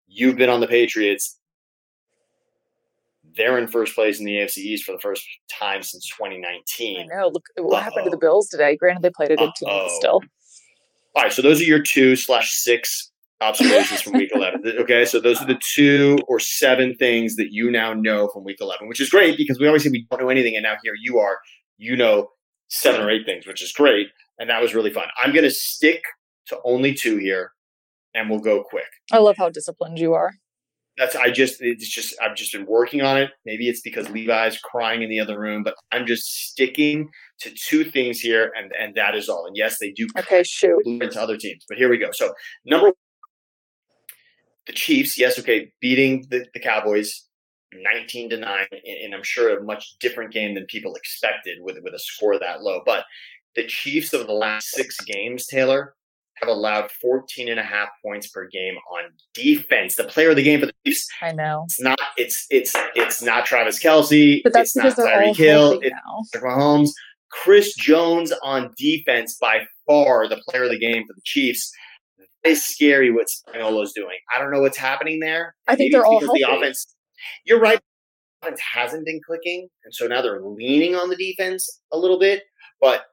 you've 0.07 0.35
been 0.35 0.49
on 0.49 0.59
the 0.59 0.67
patriots 0.67 1.39
they're 3.35 3.57
in 3.57 3.67
first 3.67 3.95
place 3.95 4.19
in 4.19 4.25
the 4.25 4.33
AFC 4.37 4.57
East 4.57 4.83
for 4.85 4.91
the 4.91 4.99
first 4.99 5.25
time 5.51 5.83
since 5.83 6.07
2019. 6.09 6.43
I 6.45 7.03
2019. 7.03 7.07
know. 7.09 7.27
Look 7.29 7.45
what 7.57 7.83
happened 7.83 8.05
to 8.05 8.09
the 8.11 8.17
Bills 8.17 8.47
today. 8.49 8.75
Granted, 8.75 9.03
they 9.03 9.09
played 9.09 9.31
a 9.31 9.35
good 9.35 9.51
team, 9.55 9.69
Uh-oh. 9.69 9.97
still. 9.99 10.21
All 11.15 11.23
right, 11.23 11.31
so 11.33 11.41
those 11.41 11.61
are 11.61 11.65
your 11.65 11.81
two 11.81 12.15
slash 12.15 12.51
six 12.51 13.11
observations 13.41 14.01
from 14.01 14.13
week 14.13 14.31
11. 14.33 14.61
Okay, 14.79 15.05
so 15.05 15.19
those 15.19 15.41
are 15.41 15.45
the 15.45 15.59
two 15.75 16.17
or 16.27 16.39
seven 16.39 16.95
things 16.95 17.35
that 17.35 17.51
you 17.51 17.69
now 17.71 17.93
know 17.93 18.27
from 18.29 18.43
week 18.43 18.57
11, 18.59 18.87
which 18.87 18.99
is 18.99 19.09
great 19.09 19.37
because 19.37 19.59
we 19.59 19.67
always 19.67 19.83
say 19.83 19.89
we 19.89 20.05
don't 20.09 20.21
know 20.21 20.29
anything. 20.29 20.55
And 20.55 20.63
now 20.63 20.75
here 20.83 20.93
you 20.99 21.19
are, 21.19 21.37
you 21.77 21.95
know 21.95 22.29
seven 22.69 23.01
or 23.01 23.09
eight 23.09 23.25
things, 23.25 23.45
which 23.45 23.61
is 23.61 23.71
great. 23.71 24.07
And 24.39 24.49
that 24.49 24.61
was 24.61 24.73
really 24.73 24.91
fun. 24.91 25.05
I'm 25.23 25.31
going 25.31 25.43
to 25.43 25.51
stick 25.51 26.01
to 26.47 26.57
only 26.65 26.93
two 26.93 27.17
here 27.17 27.51
and 28.13 28.29
we'll 28.29 28.39
go 28.39 28.63
quick. 28.63 28.85
I 29.11 29.19
love 29.19 29.35
how 29.37 29.49
disciplined 29.49 29.99
you 29.99 30.13
are. 30.13 30.31
That's 30.97 31.15
I 31.15 31.29
just 31.29 31.61
it's 31.61 31.87
just 31.87 32.15
I've 32.21 32.35
just 32.35 32.53
been 32.53 32.65
working 32.65 33.01
on 33.01 33.17
it. 33.17 33.31
Maybe 33.45 33.67
it's 33.67 33.81
because 33.81 34.09
Levi's 34.09 34.57
crying 34.59 35.01
in 35.01 35.09
the 35.09 35.19
other 35.19 35.37
room, 35.39 35.61
but 35.63 35.75
I'm 35.91 36.05
just 36.05 36.23
sticking 36.49 37.09
to 37.41 37.51
two 37.51 37.83
things 37.83 38.19
here, 38.19 38.51
and 38.57 38.71
and 38.79 38.95
that 38.95 39.13
is 39.15 39.27
all. 39.27 39.45
And 39.45 39.57
yes, 39.57 39.77
they 39.79 39.91
do 39.91 40.07
Okay, 40.17 40.43
shoot. 40.43 40.81
into 40.85 41.21
other 41.21 41.37
teams, 41.37 41.65
but 41.67 41.77
here 41.77 41.89
we 41.89 41.97
go. 41.97 42.11
So 42.13 42.33
number 42.65 42.91
the 44.67 44.73
Chiefs, 44.73 45.17
yes, 45.17 45.37
okay, 45.37 45.71
beating 45.79 46.25
the, 46.29 46.45
the 46.53 46.59
Cowboys 46.59 47.25
19 47.73 48.31
to 48.31 48.37
9, 48.37 48.65
and, 48.71 48.81
and 49.03 49.13
I'm 49.13 49.23
sure 49.23 49.57
a 49.59 49.63
much 49.63 49.95
different 49.99 50.31
game 50.33 50.55
than 50.55 50.65
people 50.65 50.95
expected 50.95 51.57
with 51.61 51.77
with 51.83 51.93
a 51.93 51.99
score 51.99 52.39
that 52.39 52.61
low. 52.63 52.81
But 52.85 53.05
the 53.55 53.67
Chiefs 53.67 54.13
of 54.13 54.27
the 54.27 54.33
last 54.33 54.69
six 54.71 54.97
games, 55.01 55.45
Taylor, 55.47 55.93
have 56.35 56.49
allowed 56.49 56.91
14 57.01 57.49
and 57.49 57.59
a 57.59 57.63
half 57.63 57.89
points 58.03 58.27
per 58.27 58.47
game 58.47 58.75
on 58.91 59.03
defense. 59.33 59.95
The 59.95 60.03
player 60.03 60.31
of 60.31 60.35
the 60.35 60.43
game 60.43 60.59
for 60.59 60.65
the 60.65 60.73
Chiefs 60.85 61.07
I 61.21 61.31
know. 61.31 61.63
it's 61.65 61.81
not 61.81 61.99
it's 62.17 62.45
it's 62.49 62.75
it's 62.95 63.21
not 63.21 63.45
Travis 63.45 63.81
Kelce. 63.81 64.41
But 64.43 64.53
that's 64.53 64.75
it's 64.75 64.75
because 64.75 64.97
not 64.97 65.05
they're 65.05 65.23
all 65.23 65.33
Tyreek 65.33 65.37
Hill. 65.37 65.71
healthy 65.71 65.87
It's. 65.87 66.43
Mahomes. 66.43 66.89
Chris 67.31 67.73
Jones 67.75 68.31
on 68.43 68.73
defense 68.77 69.37
by 69.39 69.65
far 69.87 70.27
the 70.27 70.41
player 70.47 70.65
of 70.65 70.71
the 70.71 70.79
game 70.79 71.03
for 71.07 71.13
the 71.13 71.21
Chiefs. 71.23 71.71
It's 72.43 72.63
scary 72.63 73.11
what 73.11 73.27
Spagnuolo's 73.27 73.93
doing. 73.93 74.17
I 74.33 74.39
don't 74.39 74.51
know 74.51 74.61
what's 74.61 74.77
happening 74.77 75.19
there. 75.19 75.55
I 75.67 75.75
think 75.75 75.91
Maybe 75.91 75.93
they're 75.93 76.05
all 76.05 76.19
because 76.19 76.33
the 76.33 76.45
offense. 76.49 76.95
You're 77.43 77.59
right. 77.59 77.79
The 78.41 78.47
offense 78.47 78.61
hasn't 78.73 79.05
been 79.05 79.19
clicking, 79.25 79.67
and 79.83 79.93
so 79.93 80.07
now 80.07 80.21
they're 80.21 80.41
leaning 80.41 80.95
on 80.95 81.09
the 81.09 81.15
defense 81.15 81.81
a 81.91 81.97
little 81.97 82.19
bit. 82.19 82.43
But 82.79 83.05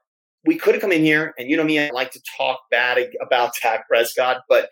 we 0.45 0.57
could 0.57 0.75
have 0.75 0.81
come 0.81 0.91
in 0.91 1.03
here, 1.03 1.33
and 1.37 1.49
you 1.49 1.57
know 1.57 1.63
me, 1.63 1.79
I 1.79 1.89
like 1.91 2.11
to 2.11 2.21
talk 2.37 2.59
bad 2.69 2.99
about 3.21 3.53
Dak 3.61 3.87
Prescott, 3.87 4.41
but 4.49 4.69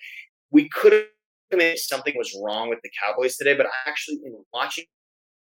we 0.52 0.70
could 0.70 0.94
have 0.94 1.04
come 1.52 1.62
in 1.62 1.78
something 1.78 2.14
was 2.18 2.38
wrong 2.42 2.70
with 2.70 2.80
the 2.84 2.92
Cowboys 3.04 3.38
today. 3.38 3.56
But 3.56 3.68
actually, 3.88 4.20
in 4.26 4.36
watching 4.54 4.86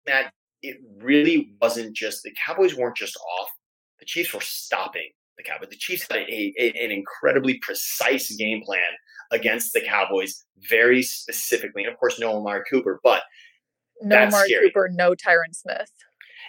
that, 0.05 0.31
it 0.61 0.77
really 0.97 1.53
wasn't 1.61 1.95
just 1.95 2.23
the 2.23 2.33
Cowboys 2.45 2.75
weren't 2.75 2.97
just 2.97 3.17
off; 3.39 3.49
the 3.99 4.05
Chiefs 4.05 4.33
were 4.33 4.41
stopping 4.41 5.09
the 5.37 5.43
Cowboys. 5.43 5.69
The 5.69 5.77
Chiefs 5.77 6.07
had 6.09 6.21
a, 6.21 6.53
a, 6.59 6.73
an 6.83 6.91
incredibly 6.91 7.59
precise 7.59 8.33
game 8.35 8.61
plan 8.63 8.79
against 9.31 9.73
the 9.73 9.81
Cowboys, 9.81 10.45
very 10.69 11.01
specifically, 11.01 11.83
and 11.83 11.91
of 11.91 11.99
course, 11.99 12.19
no 12.19 12.37
Amari 12.37 12.63
Cooper, 12.69 12.99
but 13.03 13.23
No 14.01 14.15
That's 14.15 14.47
Cooper, 14.47 14.89
no 14.93 15.11
Tyron 15.11 15.53
Smith. 15.53 15.91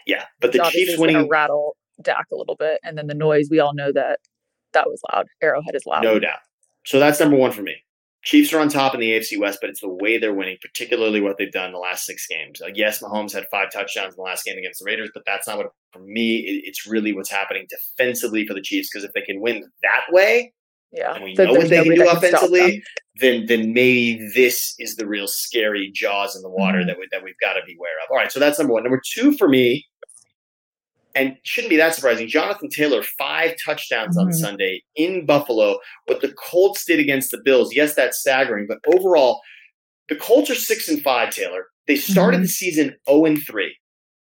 yeah, 0.07 0.25
but 0.41 0.53
the 0.53 0.69
Chiefs 0.71 0.99
winning, 0.99 1.29
rattle 1.29 1.77
Dak 2.03 2.27
a 2.33 2.37
little 2.37 2.57
bit, 2.57 2.81
and 2.85 2.97
then 2.99 3.07
the 3.07 3.15
noise. 3.15 3.49
We 3.51 3.61
all 3.61 3.75
know 3.75 3.93
that 3.93 4.21
that 4.73 4.87
was 4.87 5.01
loud. 5.13 5.27
Arrowhead 5.43 5.75
is 5.75 5.87
loud. 5.87 6.03
no 6.03 6.19
doubt. 6.19 6.39
So 6.85 6.99
that's 7.01 7.19
number 7.21 7.37
one 7.37 7.53
for 7.53 7.63
me. 7.63 7.75
Chiefs 8.23 8.53
are 8.53 8.59
on 8.61 8.69
top 8.69 8.93
in 8.93 9.01
the 9.01 9.11
AFC 9.13 9.39
West, 9.39 9.59
but 9.61 9.71
it's 9.71 9.81
the 9.81 9.89
way 9.89 10.19
they're 10.19 10.35
winning, 10.35 10.57
particularly 10.61 11.21
what 11.21 11.39
they've 11.39 11.53
done 11.53 11.71
the 11.73 11.79
last 11.79 12.05
six 12.05 12.27
games. 12.27 12.61
Uh, 12.61 12.67
yes, 12.75 13.01
Mahomes 13.01 13.33
had 13.33 13.47
five 13.53 13.71
touchdowns 13.73 14.15
in 14.15 14.17
the 14.17 14.23
last 14.23 14.45
game 14.45 14.59
against 14.59 14.81
the 14.81 14.85
Raiders, 14.85 15.11
but 15.15 15.23
that's 15.25 15.47
not 15.47 15.59
what, 15.59 15.69
for 15.93 16.01
me, 16.01 16.39
it, 16.39 16.63
it's 16.67 16.87
really 16.89 17.13
what's 17.13 17.31
happening 17.31 17.67
defensively 17.69 18.45
for 18.45 18.53
the 18.55 18.61
Chiefs. 18.61 18.89
Because 18.93 19.05
if 19.05 19.13
they 19.13 19.21
can 19.21 19.41
win 19.41 19.63
that 19.83 20.03
way, 20.11 20.53
Yeah, 20.91 21.15
and 21.15 21.23
we 21.23 21.37
Th- 21.37 21.47
know 21.49 21.55
what 21.55 21.69
they 21.69 21.85
can 21.85 21.95
do 21.95 22.09
offensively, 22.11 22.83
then 23.21 23.47
then 23.47 23.73
maybe 23.73 24.29
this 24.35 24.75
is 24.81 24.97
the 24.97 25.07
real 25.07 25.29
scary 25.29 25.91
jaws 25.95 26.35
in 26.35 26.43
the 26.43 26.51
water 26.51 26.79
Mhm. 26.79 26.87
that 26.89 26.99
we, 26.99 27.07
that 27.13 27.23
we've 27.23 27.39
got 27.41 27.55
to 27.55 27.61
be 27.65 27.77
aware 27.77 27.97
of. 28.05 28.11
All 28.11 28.17
right, 28.17 28.31
so 28.33 28.41
that's 28.41 28.59
number 28.59 28.73
one. 28.73 28.83
Number 28.83 29.01
two 29.15 29.37
for 29.37 29.49
me, 29.49 29.87
and 31.17 31.37
shouldn't 31.43 31.71
be 31.71 31.77
that 31.77 31.95
surprising. 31.95 32.29
Jonathan 32.29 32.69
Taylor 32.69 33.03
five 33.19 33.55
touchdowns 33.65 34.17
on 34.17 34.29
Mhm. 34.29 34.35
Sunday 34.35 34.83
in 34.95 35.27
Buffalo. 35.27 35.81
What 36.05 36.21
the 36.21 36.33
Colts 36.33 36.85
did 36.85 37.01
against 37.01 37.31
the 37.31 37.41
Bills, 37.45 37.75
yes, 37.75 37.95
that's 37.95 38.21
staggering, 38.21 38.67
but 38.69 38.79
overall, 38.95 39.41
the 40.09 40.17
Colts 40.17 40.51
are 40.51 40.55
six 40.55 40.89
and 40.89 41.03
five. 41.03 41.31
Taylor, 41.31 41.67
they 41.87 41.97
started 41.97 42.39
Mhm. 42.39 42.43
the 42.43 42.49
season 42.49 42.97
zero 43.09 43.25
and 43.25 43.43
three. 43.45 43.77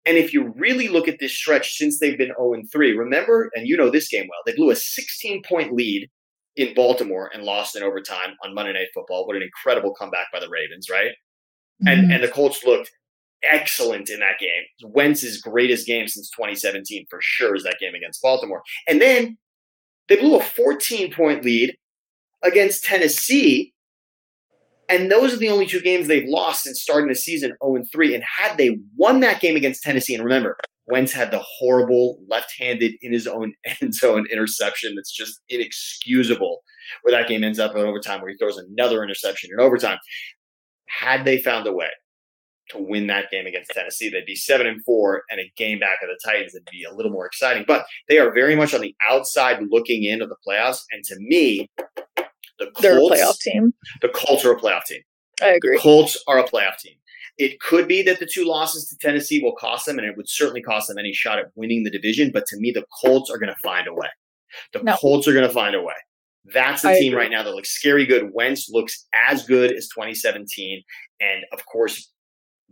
And 0.05 0.17
if 0.17 0.33
you 0.33 0.53
really 0.55 0.87
look 0.87 1.07
at 1.07 1.19
this 1.19 1.35
stretch 1.35 1.73
since 1.73 1.99
they've 1.99 2.17
been 2.17 2.33
0 2.39 2.53
and 2.53 2.67
3, 2.71 2.93
remember, 2.93 3.51
and 3.53 3.67
you 3.67 3.75
know 3.77 3.89
this 3.89 4.07
game 4.07 4.27
well, 4.29 4.39
they 4.45 4.55
blew 4.55 4.71
a 4.71 4.75
16 4.75 5.43
point 5.43 5.73
lead 5.73 6.09
in 6.55 6.73
Baltimore 6.73 7.29
and 7.33 7.43
lost 7.43 7.75
in 7.75 7.83
overtime 7.83 8.35
on 8.43 8.53
Monday 8.55 8.73
Night 8.73 8.87
Football. 8.93 9.27
What 9.27 9.35
an 9.35 9.43
incredible 9.43 9.93
comeback 9.93 10.31
by 10.31 10.39
the 10.39 10.49
Ravens, 10.49 10.89
right? 10.89 11.11
And 11.85 12.09
Mhm. 12.09 12.15
and 12.15 12.23
the 12.23 12.27
Colts 12.29 12.63
looked 12.63 12.89
excellent 13.43 14.09
in 14.09 14.19
that 14.19 14.39
game. 14.39 14.63
Wentz's 14.83 15.41
greatest 15.41 15.87
game 15.87 16.07
since 16.07 16.29
2017 16.31 17.05
for 17.09 17.19
sure 17.21 17.55
is 17.55 17.63
that 17.63 17.79
game 17.79 17.95
against 17.95 18.21
Baltimore. 18.21 18.61
And 18.87 19.01
then 19.01 19.37
they 20.07 20.17
blew 20.17 20.37
a 20.37 20.43
14 20.43 21.13
point 21.13 21.43
lead 21.43 21.75
against 22.43 22.83
Tennessee. 22.83 23.73
And 24.87 25.11
those 25.11 25.33
are 25.33 25.37
the 25.37 25.49
only 25.49 25.67
two 25.67 25.81
games 25.81 26.07
they've 26.07 26.27
lost 26.27 26.63
since 26.63 26.81
starting 26.81 27.09
the 27.09 27.15
season 27.15 27.53
0 27.63 27.83
3. 27.91 28.15
And 28.15 28.23
had 28.23 28.57
they 28.57 28.79
won 28.97 29.19
that 29.19 29.39
game 29.39 29.55
against 29.55 29.83
Tennessee, 29.83 30.15
and 30.15 30.23
remember, 30.23 30.57
Wentz 30.87 31.11
had 31.11 31.29
the 31.29 31.43
horrible 31.43 32.19
left-handed 32.27 32.95
in 33.01 33.13
his 33.13 33.27
own 33.27 33.53
end 33.81 33.93
zone 33.93 34.25
interception 34.31 34.95
that's 34.95 35.11
just 35.11 35.39
inexcusable, 35.49 36.61
where 37.03 37.11
that 37.11 37.29
game 37.29 37.43
ends 37.43 37.59
up 37.59 37.75
in 37.75 37.81
overtime, 37.81 38.21
where 38.21 38.31
he 38.31 38.37
throws 38.37 38.57
another 38.57 39.03
interception 39.03 39.51
in 39.53 39.59
overtime. 39.59 39.99
Had 40.87 41.23
they 41.23 41.37
found 41.37 41.67
a 41.67 41.71
way 41.71 41.89
to 42.69 42.77
win 42.77 43.07
that 43.07 43.29
game 43.31 43.45
against 43.47 43.71
Tennessee, 43.71 44.09
they'd 44.09 44.25
be 44.25 44.35
seven 44.35 44.67
and 44.67 44.83
four, 44.83 45.23
and 45.29 45.39
a 45.39 45.51
game 45.57 45.79
back 45.79 45.99
of 46.03 46.09
the 46.09 46.19
Titans 46.23 46.53
would 46.53 46.67
be 46.71 46.83
a 46.83 46.93
little 46.93 47.11
more 47.11 47.25
exciting. 47.25 47.65
But 47.67 47.85
they 48.07 48.17
are 48.19 48.31
very 48.31 48.55
much 48.55 48.73
on 48.73 48.81
the 48.81 48.95
outside 49.09 49.59
looking 49.69 50.03
in 50.03 50.21
of 50.21 50.29
the 50.29 50.35
playoffs, 50.47 50.79
and 50.91 51.03
to 51.05 51.15
me, 51.19 51.69
the 52.59 52.65
Colts, 52.65 52.81
They're 52.81 52.97
a 52.97 53.01
playoff 53.01 53.39
team. 53.39 53.73
The 54.01 54.09
Colts 54.09 54.45
are 54.45 54.51
a 54.51 54.59
playoff 54.59 54.85
team. 54.85 55.01
I 55.41 55.49
agree. 55.49 55.77
The 55.77 55.81
Colts 55.81 56.21
are 56.27 56.39
a 56.39 56.43
playoff 56.43 56.77
team. 56.77 56.93
It 57.37 57.59
could 57.61 57.87
be 57.87 58.01
that 58.03 58.19
the 58.19 58.25
two 58.31 58.43
losses 58.43 58.89
to 58.89 58.97
Tennessee 58.97 59.41
will 59.41 59.55
cost 59.55 59.85
them, 59.85 59.97
and 59.97 60.05
it 60.07 60.17
would 60.17 60.27
certainly 60.29 60.61
cost 60.61 60.89
them 60.89 60.97
any 60.97 61.13
shot 61.13 61.39
at 61.39 61.45
winning 61.55 61.83
the 61.83 61.89
division. 61.89 62.31
But 62.33 62.45
to 62.47 62.57
me, 62.57 62.71
the 62.71 62.85
Colts 63.01 63.31
are 63.31 63.37
going 63.37 63.53
to 63.53 63.59
find 63.63 63.87
a 63.87 63.93
way. 63.93 64.07
The 64.73 64.83
No. 64.83 64.95
Colts 64.97 65.27
are 65.27 65.33
going 65.33 65.47
to 65.47 65.53
find 65.53 65.73
a 65.75 65.81
way. 65.81 65.93
That's 66.53 66.81
the 66.81 66.89
I 66.89 66.99
team 66.99 67.13
agree. 67.13 67.23
right 67.23 67.31
now 67.31 67.43
that 67.43 67.53
looks 67.55 67.69
scary 67.69 68.05
good. 68.05 68.31
Wentz 68.33 68.69
looks 68.69 69.05
as 69.13 69.45
good 69.45 69.71
as 69.71 69.87
2017. 69.87 70.81
And 71.21 71.43
of 71.53 71.65
course, 71.65 72.11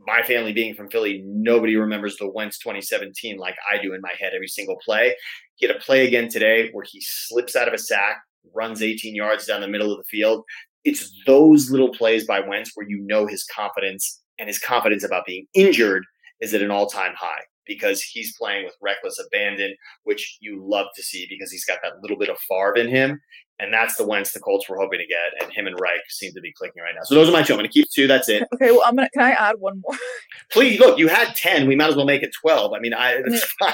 my 0.06 0.22
family 0.24 0.54
being 0.54 0.76
from 0.76 0.90
Philly, 0.90 1.24
nobody 1.26 1.76
remembers 1.76 2.18
the 2.18 2.30
Wentz 2.30 2.60
2017 2.60 3.38
like 3.38 3.56
I 3.72 3.82
do 3.82 3.94
in 3.94 4.02
my 4.02 4.12
head 4.20 4.34
every 4.36 4.48
single 4.48 4.78
play. 4.84 5.16
He 5.56 5.68
had 5.68 5.76
a 5.76 5.80
play 5.80 6.06
again 6.08 6.30
today 6.30 6.70
where 6.72 6.86
he 6.88 7.02
slips 7.02 7.56
out 7.56 7.68
of 7.68 7.74
a 7.74 7.78
sack, 7.78 8.18
runs 8.54 8.82
18 8.82 9.16
yards 9.16 9.46
down 9.46 9.62
the 9.62 9.68
middle 9.68 9.92
of 9.92 9.98
the 9.98 10.04
field. 10.04 10.44
It's 10.84 11.12
those 11.26 11.72
little 11.72 11.94
plays 11.94 12.26
by 12.26 12.40
Wentz 12.40 12.72
where 12.76 12.88
you 12.88 13.00
know 13.06 13.26
his 13.26 13.44
confidence 13.44 14.22
and 14.40 14.48
his 14.48 14.60
confidence 14.60 15.04
about 15.04 15.26
being 15.26 15.48
injured 15.54 16.06
is 16.42 16.54
at 16.54 16.62
an 16.62 16.72
all 16.72 16.88
time 16.88 17.14
high 17.18 17.42
because 17.68 18.02
he's 18.02 18.36
playing 18.38 18.66
with 18.66 18.76
reckless 18.82 19.20
abandon, 19.26 19.76
which 20.04 20.38
you 20.42 20.62
love 20.64 20.88
to 20.96 21.04
see 21.04 21.28
because 21.30 21.52
he's 21.52 21.66
got 21.66 21.80
that 21.84 22.02
little 22.02 22.18
bit 22.18 22.30
of 22.30 22.38
Favre 22.40 22.76
in 22.76 22.88
him. 22.88 23.22
And 23.60 23.74
that's 23.74 23.96
the 23.96 24.06
Wentz 24.06 24.34
the 24.34 24.40
Colts 24.40 24.70
were 24.70 24.78
hoping 24.78 25.00
to 25.00 25.08
get. 25.08 25.44
And 25.44 25.52
him 25.52 25.66
and 25.66 25.80
Reich 25.80 26.02
seem 26.10 26.32
to 26.34 26.42
be 26.42 26.54
clicking 26.54 26.84
right 26.84 26.94
now. 26.96 27.02
So 27.04 27.16
those 27.16 27.28
are 27.28 27.32
my 27.32 27.42
two. 27.42 27.54
I'm 27.54 27.58
going 27.58 27.68
to 27.68 27.74
keep 27.74 27.88
two. 27.92 28.06
That's 28.06 28.30
it. 28.30 28.48
Okay, 28.54 28.72
well, 28.72 28.84
I'm 28.86 28.96
gonna. 28.96 29.10
Can 29.10 29.24
I 29.24 29.32
add 29.32 29.56
one 29.60 29.82
more? 29.84 29.98
Please 30.52 30.80
look, 30.80 31.00
you 31.00 31.08
had 31.08 31.34
10. 31.36 31.68
We 31.68 31.76
might 31.76 31.90
as 31.90 31.96
well 31.96 32.06
make 32.06 32.22
it 32.22 32.30
12. 32.40 32.74
I 32.74 32.80
mean, 32.80 32.94
I. 32.94 33.22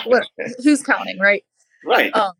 What- 0.06 0.26
Who's 0.64 0.82
counting, 0.82 1.20
right? 1.20 1.44
right. 1.86 2.16
Um, 2.16 2.32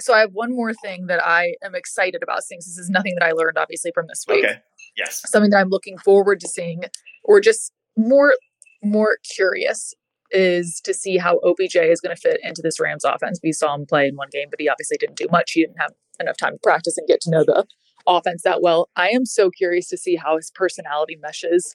so 0.00 0.12
I 0.14 0.20
have 0.20 0.32
one 0.32 0.54
more 0.54 0.74
thing 0.74 1.06
that 1.06 1.24
I 1.24 1.54
am 1.64 1.74
excited 1.74 2.22
about 2.22 2.42
seeing. 2.42 2.58
This 2.58 2.78
is 2.78 2.90
nothing 2.90 3.14
that 3.18 3.24
I 3.24 3.32
learned, 3.32 3.58
obviously, 3.58 3.92
from 3.94 4.06
this 4.06 4.24
week. 4.28 4.44
Okay. 4.44 4.58
Yes. 4.96 5.22
Something 5.26 5.50
that 5.50 5.58
I'm 5.58 5.68
looking 5.68 5.98
forward 5.98 6.40
to 6.40 6.48
seeing, 6.48 6.84
or 7.24 7.40
just 7.40 7.72
more 7.96 8.34
more 8.82 9.18
curious, 9.34 9.94
is 10.30 10.80
to 10.84 10.94
see 10.94 11.16
how 11.16 11.38
OBJ 11.44 11.76
is 11.76 12.00
going 12.00 12.14
to 12.14 12.20
fit 12.20 12.40
into 12.42 12.62
this 12.62 12.80
Rams 12.80 13.04
offense. 13.04 13.40
We 13.42 13.52
saw 13.52 13.74
him 13.74 13.86
play 13.86 14.08
in 14.08 14.16
one 14.16 14.28
game, 14.30 14.48
but 14.50 14.60
he 14.60 14.68
obviously 14.68 14.96
didn't 14.96 15.16
do 15.16 15.26
much. 15.30 15.52
He 15.52 15.62
didn't 15.62 15.80
have 15.80 15.92
enough 16.20 16.36
time 16.36 16.52
to 16.52 16.58
practice 16.62 16.96
and 16.96 17.08
get 17.08 17.20
to 17.22 17.30
know 17.30 17.44
the 17.44 17.66
offense 18.06 18.42
that 18.42 18.62
well. 18.62 18.88
I 18.96 19.08
am 19.08 19.24
so 19.24 19.50
curious 19.50 19.88
to 19.88 19.96
see 19.96 20.16
how 20.16 20.36
his 20.36 20.50
personality 20.54 21.16
meshes 21.20 21.74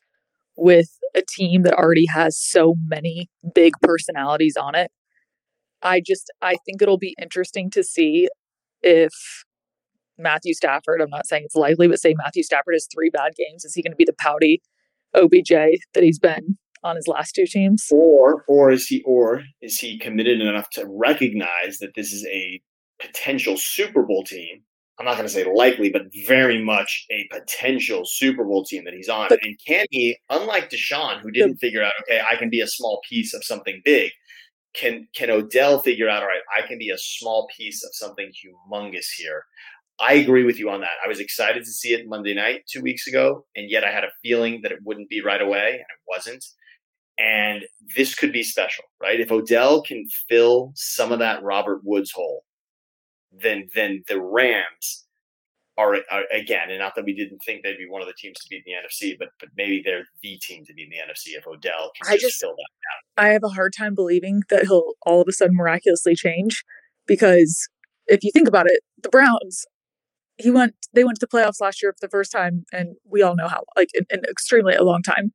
with 0.55 0.97
a 1.15 1.21
team 1.27 1.63
that 1.63 1.73
already 1.73 2.05
has 2.13 2.39
so 2.39 2.75
many 2.85 3.29
big 3.53 3.73
personalities 3.81 4.55
on 4.59 4.75
it. 4.75 4.91
I 5.81 6.01
just 6.05 6.31
I 6.41 6.55
think 6.65 6.81
it'll 6.81 6.97
be 6.97 7.15
interesting 7.21 7.69
to 7.71 7.83
see 7.83 8.29
if 8.81 9.13
Matthew 10.17 10.53
Stafford, 10.53 11.01
I'm 11.01 11.09
not 11.09 11.27
saying 11.27 11.43
it's 11.45 11.55
likely, 11.55 11.87
but 11.87 11.99
say 11.99 12.15
Matthew 12.17 12.43
Stafford 12.43 12.73
has 12.73 12.87
three 12.93 13.09
bad 13.09 13.33
games. 13.35 13.65
Is 13.65 13.73
he 13.73 13.81
going 13.81 13.91
to 13.91 13.97
be 13.97 14.05
the 14.05 14.15
pouty 14.17 14.61
OBJ 15.13 15.49
that 15.93 16.03
he's 16.03 16.19
been 16.19 16.57
on 16.85 16.95
his 16.95 17.07
last 17.07 17.33
two 17.33 17.45
teams? 17.47 17.87
Or 17.91 18.45
or 18.47 18.71
is 18.71 18.87
he 18.87 19.01
or 19.05 19.41
is 19.61 19.77
he 19.79 19.99
committed 19.99 20.39
enough 20.39 20.69
to 20.71 20.85
recognize 20.87 21.79
that 21.79 21.95
this 21.95 22.13
is 22.13 22.25
a 22.27 22.61
potential 23.01 23.57
Super 23.57 24.03
Bowl 24.03 24.23
team? 24.23 24.61
I'm 24.97 25.05
not 25.05 25.15
going 25.15 25.27
to 25.27 25.33
say 25.33 25.43
likely, 25.53 25.89
but 25.89 26.03
very 26.25 26.63
much 26.63 27.05
a 27.11 27.27
potential 27.29 28.03
Super 28.05 28.45
Bowl 28.45 28.63
team 28.63 28.85
that 28.85 28.93
he's 28.93 29.09
on. 29.09 29.27
But- 29.27 29.43
and 29.43 29.59
can 29.67 29.85
he, 29.91 30.17
unlike 30.29 30.69
Deshaun, 30.69 31.19
who 31.21 31.31
didn't 31.31 31.57
figure 31.57 31.83
out, 31.83 31.91
okay, 32.03 32.21
I 32.31 32.37
can 32.37 32.49
be 32.49 32.61
a 32.61 32.67
small 32.67 33.01
piece 33.09 33.33
of 33.33 33.43
something 33.43 33.81
big, 33.83 34.11
can 34.73 35.07
can 35.15 35.29
Odell 35.29 35.79
figure 35.79 36.09
out, 36.09 36.21
all 36.21 36.29
right, 36.29 36.41
I 36.57 36.65
can 36.65 36.77
be 36.77 36.91
a 36.91 36.97
small 36.97 37.47
piece 37.57 37.83
of 37.83 37.89
something 37.93 38.31
humongous 38.31 39.07
here? 39.17 39.43
I 39.99 40.13
agree 40.13 40.43
with 40.43 40.59
you 40.59 40.69
on 40.69 40.81
that. 40.81 40.97
I 41.03 41.07
was 41.07 41.21
excited 41.21 41.63
to 41.63 41.71
see 41.71 41.93
it 41.93 42.07
Monday 42.07 42.33
night 42.33 42.63
two 42.69 42.81
weeks 42.81 43.07
ago, 43.07 43.45
and 43.55 43.69
yet 43.69 43.85
I 43.85 43.91
had 43.91 44.03
a 44.03 44.11
feeling 44.21 44.59
that 44.63 44.73
it 44.73 44.79
wouldn't 44.83 45.09
be 45.09 45.21
right 45.21 45.41
away, 45.41 45.67
and 45.71 45.79
it 45.79 46.03
wasn't. 46.07 46.43
And 47.17 47.63
this 47.95 48.13
could 48.13 48.33
be 48.33 48.43
special, 48.43 48.83
right? 49.01 49.19
If 49.19 49.31
Odell 49.31 49.81
can 49.81 50.05
fill 50.27 50.73
some 50.75 51.11
of 51.11 51.19
that 51.19 51.43
Robert 51.43 51.81
Woods 51.83 52.11
hole, 52.11 52.43
then 53.31 53.69
then 53.73 54.03
the 54.07 54.21
Rams 54.21 55.05
are, 55.77 55.95
are 56.11 56.23
again, 56.33 56.69
and 56.69 56.79
not 56.79 56.93
that 56.95 57.05
we 57.05 57.13
didn't 57.13 57.39
think 57.39 57.63
they'd 57.63 57.77
be 57.77 57.87
one 57.87 58.01
of 58.01 58.07
the 58.07 58.13
teams 58.17 58.39
to 58.39 58.47
beat 58.49 58.63
in 58.65 58.73
the 58.73 58.87
NFC, 58.87 59.17
but 59.17 59.29
but 59.39 59.49
maybe 59.57 59.81
they're 59.83 60.05
the 60.21 60.37
team 60.37 60.65
to 60.65 60.73
beat 60.73 60.83
in 60.83 60.89
the 60.89 61.13
NFC 61.13 61.37
if 61.37 61.47
Odell 61.47 61.91
can 62.01 62.13
I 62.13 62.17
just, 62.17 62.39
fill 62.39 62.51
that. 62.55 63.21
I 63.21 63.29
have 63.29 63.43
a 63.43 63.49
hard 63.49 63.73
time 63.77 63.95
believing 63.95 64.43
that 64.49 64.63
he'll 64.63 64.93
all 65.05 65.21
of 65.21 65.27
a 65.27 65.31
sudden 65.31 65.55
miraculously 65.55 66.15
change 66.15 66.63
because 67.05 67.67
if 68.07 68.23
you 68.23 68.31
think 68.31 68.47
about 68.47 68.67
it, 68.67 68.81
the 69.01 69.09
Browns, 69.09 69.65
he 70.37 70.49
went 70.49 70.75
they 70.93 71.03
went 71.03 71.19
to 71.19 71.25
the 71.25 71.37
playoffs 71.37 71.61
last 71.61 71.81
year 71.81 71.93
for 71.93 72.05
the 72.05 72.11
first 72.11 72.31
time, 72.31 72.65
and 72.71 72.95
we 73.09 73.21
all 73.21 73.35
know 73.35 73.47
how 73.47 73.63
like 73.75 73.89
in, 73.93 74.05
in 74.09 74.23
extremely 74.25 74.75
a 74.75 74.83
long 74.83 75.01
time. 75.01 75.33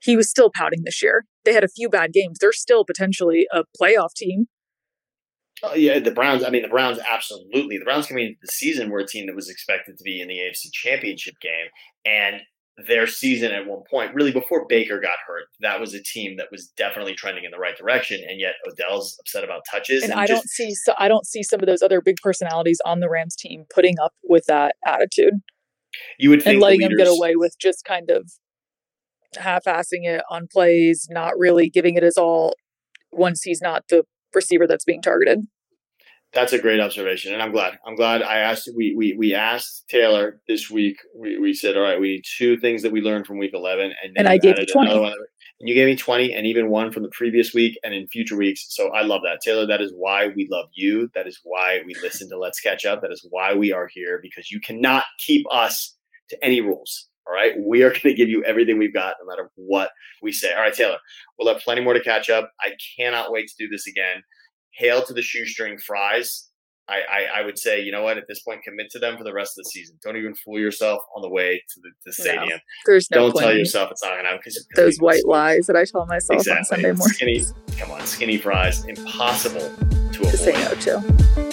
He 0.00 0.16
was 0.16 0.30
still 0.30 0.50
pouting 0.54 0.82
this 0.84 1.02
year. 1.02 1.24
They 1.44 1.52
had 1.52 1.64
a 1.64 1.68
few 1.68 1.88
bad 1.88 2.12
games. 2.12 2.38
They're 2.38 2.52
still 2.52 2.84
potentially 2.84 3.46
a 3.52 3.64
playoff 3.80 4.14
team. 4.14 4.46
Oh, 5.62 5.74
yeah, 5.74 5.98
the 5.98 6.10
Browns. 6.10 6.42
I 6.42 6.50
mean, 6.50 6.62
the 6.62 6.68
Browns 6.68 6.98
absolutely. 7.08 7.78
The 7.78 7.84
Browns 7.84 8.06
coming 8.06 8.28
into 8.28 8.38
the 8.40 8.50
season 8.50 8.90
were 8.90 9.00
a 9.00 9.06
team 9.06 9.26
that 9.26 9.36
was 9.36 9.50
expected 9.50 9.98
to 9.98 10.04
be 10.04 10.20
in 10.20 10.28
the 10.28 10.38
AFC 10.38 10.72
Championship 10.72 11.34
game, 11.40 11.66
and 12.04 12.40
their 12.86 13.06
season 13.06 13.52
at 13.52 13.66
one 13.66 13.82
point, 13.90 14.14
really 14.14 14.32
before 14.32 14.64
Baker 14.66 15.00
got 15.00 15.18
hurt, 15.26 15.44
that 15.60 15.78
was 15.78 15.92
a 15.92 16.02
team 16.02 16.38
that 16.38 16.46
was 16.50 16.68
definitely 16.78 17.14
trending 17.14 17.44
in 17.44 17.50
the 17.50 17.58
right 17.58 17.76
direction. 17.76 18.22
And 18.26 18.40
yet 18.40 18.54
Odell's 18.66 19.18
upset 19.20 19.44
about 19.44 19.62
touches, 19.70 20.02
And 20.02 20.12
and, 20.12 20.20
I 20.20 20.26
just, 20.26 20.42
don't 20.42 20.48
see 20.48 20.74
so 20.74 20.94
I 20.98 21.08
don't 21.08 21.26
see 21.26 21.42
some 21.42 21.60
of 21.60 21.66
those 21.66 21.82
other 21.82 22.00
big 22.00 22.16
personalities 22.22 22.80
on 22.86 23.00
the 23.00 23.10
Rams 23.10 23.36
team 23.36 23.64
putting 23.74 23.96
up 24.02 24.14
with 24.22 24.46
that 24.46 24.76
attitude 24.86 25.34
you 26.18 26.30
would 26.30 26.42
think 26.42 26.54
and 26.54 26.62
letting 26.62 26.82
him 26.82 26.96
get 26.96 27.08
away 27.08 27.36
with 27.36 27.56
just 27.60 27.84
kind 27.84 28.10
of 28.10 28.30
half-assing 29.36 30.04
it 30.04 30.22
on 30.30 30.46
plays, 30.50 31.06
not 31.10 31.38
really 31.38 31.68
giving 31.68 31.96
it 31.96 32.02
his 32.02 32.16
all 32.16 32.54
once 33.12 33.42
he's 33.42 33.60
not 33.60 33.84
the 33.88 34.04
receiver 34.34 34.66
that's 34.66 34.84
being 34.84 35.02
targeted. 35.02 35.46
That's 36.32 36.52
a 36.52 36.60
great 36.60 36.78
observation, 36.78 37.32
and 37.32 37.42
I'm 37.42 37.50
glad. 37.50 37.76
I'm 37.84 37.96
glad 37.96 38.22
I 38.22 38.38
asked. 38.38 38.70
We 38.76 38.94
we 38.96 39.16
we 39.18 39.34
asked 39.34 39.88
Taylor 39.88 40.40
this 40.46 40.70
week. 40.70 40.98
We, 41.16 41.38
we 41.40 41.52
said, 41.52 41.76
all 41.76 41.82
right, 41.82 42.00
we 42.00 42.08
need 42.08 42.24
two 42.38 42.56
things 42.56 42.82
that 42.82 42.92
we 42.92 43.00
learned 43.00 43.26
from 43.26 43.38
week 43.38 43.50
11, 43.52 43.92
and, 44.02 44.14
And 44.16 44.28
I 44.28 44.38
gave 44.38 44.56
you 44.56 44.64
20. 44.64 45.00
one. 45.00 45.12
And 45.12 45.68
you 45.68 45.74
gave 45.74 45.88
me 45.88 45.96
20, 45.96 46.32
and 46.32 46.46
even 46.46 46.70
one 46.70 46.92
from 46.92 47.02
the 47.02 47.10
previous 47.10 47.52
week, 47.52 47.76
and 47.82 47.92
in 47.92 48.06
future 48.06 48.36
weeks. 48.36 48.64
So 48.70 48.90
I 48.90 49.02
love 49.02 49.22
that, 49.24 49.40
Taylor. 49.44 49.66
That 49.66 49.80
is 49.80 49.92
why 49.94 50.28
we 50.28 50.46
love 50.50 50.68
you. 50.72 51.10
That 51.14 51.26
is 51.26 51.40
why 51.42 51.80
we 51.84 51.94
listen 52.00 52.28
to 52.30 52.38
Let's 52.38 52.60
Catch 52.60 52.86
Up. 52.86 53.02
That 53.02 53.12
is 53.12 53.26
why 53.28 53.54
we 53.54 53.72
are 53.72 53.88
here 53.92 54.20
because 54.22 54.52
you 54.52 54.60
cannot 54.60 55.04
keep 55.18 55.44
us 55.52 55.96
to 56.28 56.42
any 56.44 56.60
rules. 56.60 57.09
All 57.30 57.36
right, 57.36 57.54
we 57.58 57.82
are 57.82 57.90
going 57.90 58.00
to 58.02 58.14
give 58.14 58.28
you 58.28 58.42
everything 58.44 58.78
we've 58.78 58.94
got, 58.94 59.14
no 59.20 59.28
matter 59.28 59.50
what 59.54 59.90
we 60.22 60.32
say. 60.32 60.52
All 60.52 60.62
right, 60.62 60.74
Taylor, 60.74 60.98
we'll 61.38 61.52
have 61.52 61.62
plenty 61.62 61.80
more 61.80 61.94
to 61.94 62.00
catch 62.00 62.28
up. 62.28 62.50
I 62.60 62.72
cannot 62.98 63.30
wait 63.30 63.48
to 63.48 63.54
do 63.58 63.68
this 63.68 63.86
again. 63.86 64.22
Hail 64.72 65.04
to 65.04 65.14
the 65.14 65.22
shoestring 65.22 65.78
fries. 65.78 66.48
I, 66.88 67.02
I, 67.08 67.40
I 67.40 67.44
would 67.44 67.56
say, 67.56 67.80
you 67.80 67.92
know 67.92 68.02
what, 68.02 68.18
at 68.18 68.24
this 68.28 68.42
point, 68.42 68.64
commit 68.64 68.90
to 68.90 68.98
them 68.98 69.16
for 69.16 69.22
the 69.22 69.32
rest 69.32 69.52
of 69.56 69.64
the 69.64 69.70
season. 69.70 69.96
Don't 70.02 70.16
even 70.16 70.34
fool 70.34 70.58
yourself 70.58 71.00
on 71.14 71.22
the 71.22 71.28
way 71.28 71.62
to 71.74 71.80
the, 71.80 71.90
the 72.04 72.14
No, 72.18 72.24
stadium. 72.24 72.60
There's 72.84 73.08
no 73.12 73.18
Don't 73.18 73.32
point 73.32 73.44
tell 73.44 73.56
yourself 73.56 73.92
it's 73.92 74.02
not 74.02 74.10
going 74.14 74.24
to 74.24 74.30
happen 74.30 74.52
those 74.74 74.98
white 74.98 75.24
lies 75.24 75.66
that 75.66 75.76
I 75.76 75.84
tell 75.84 76.04
myself 76.06 76.40
exactly. 76.40 76.58
on 76.58 76.64
Sunday 76.64 76.92
morning 76.92 77.14
Skinny, 77.14 77.44
come 77.78 77.92
on, 77.92 78.04
skinny 78.06 78.38
fries, 78.38 78.84
impossible 78.86 79.70
to 80.12 80.18
to 80.18 80.36
say 80.36 80.52
no 80.52 80.74
to. 80.74 81.49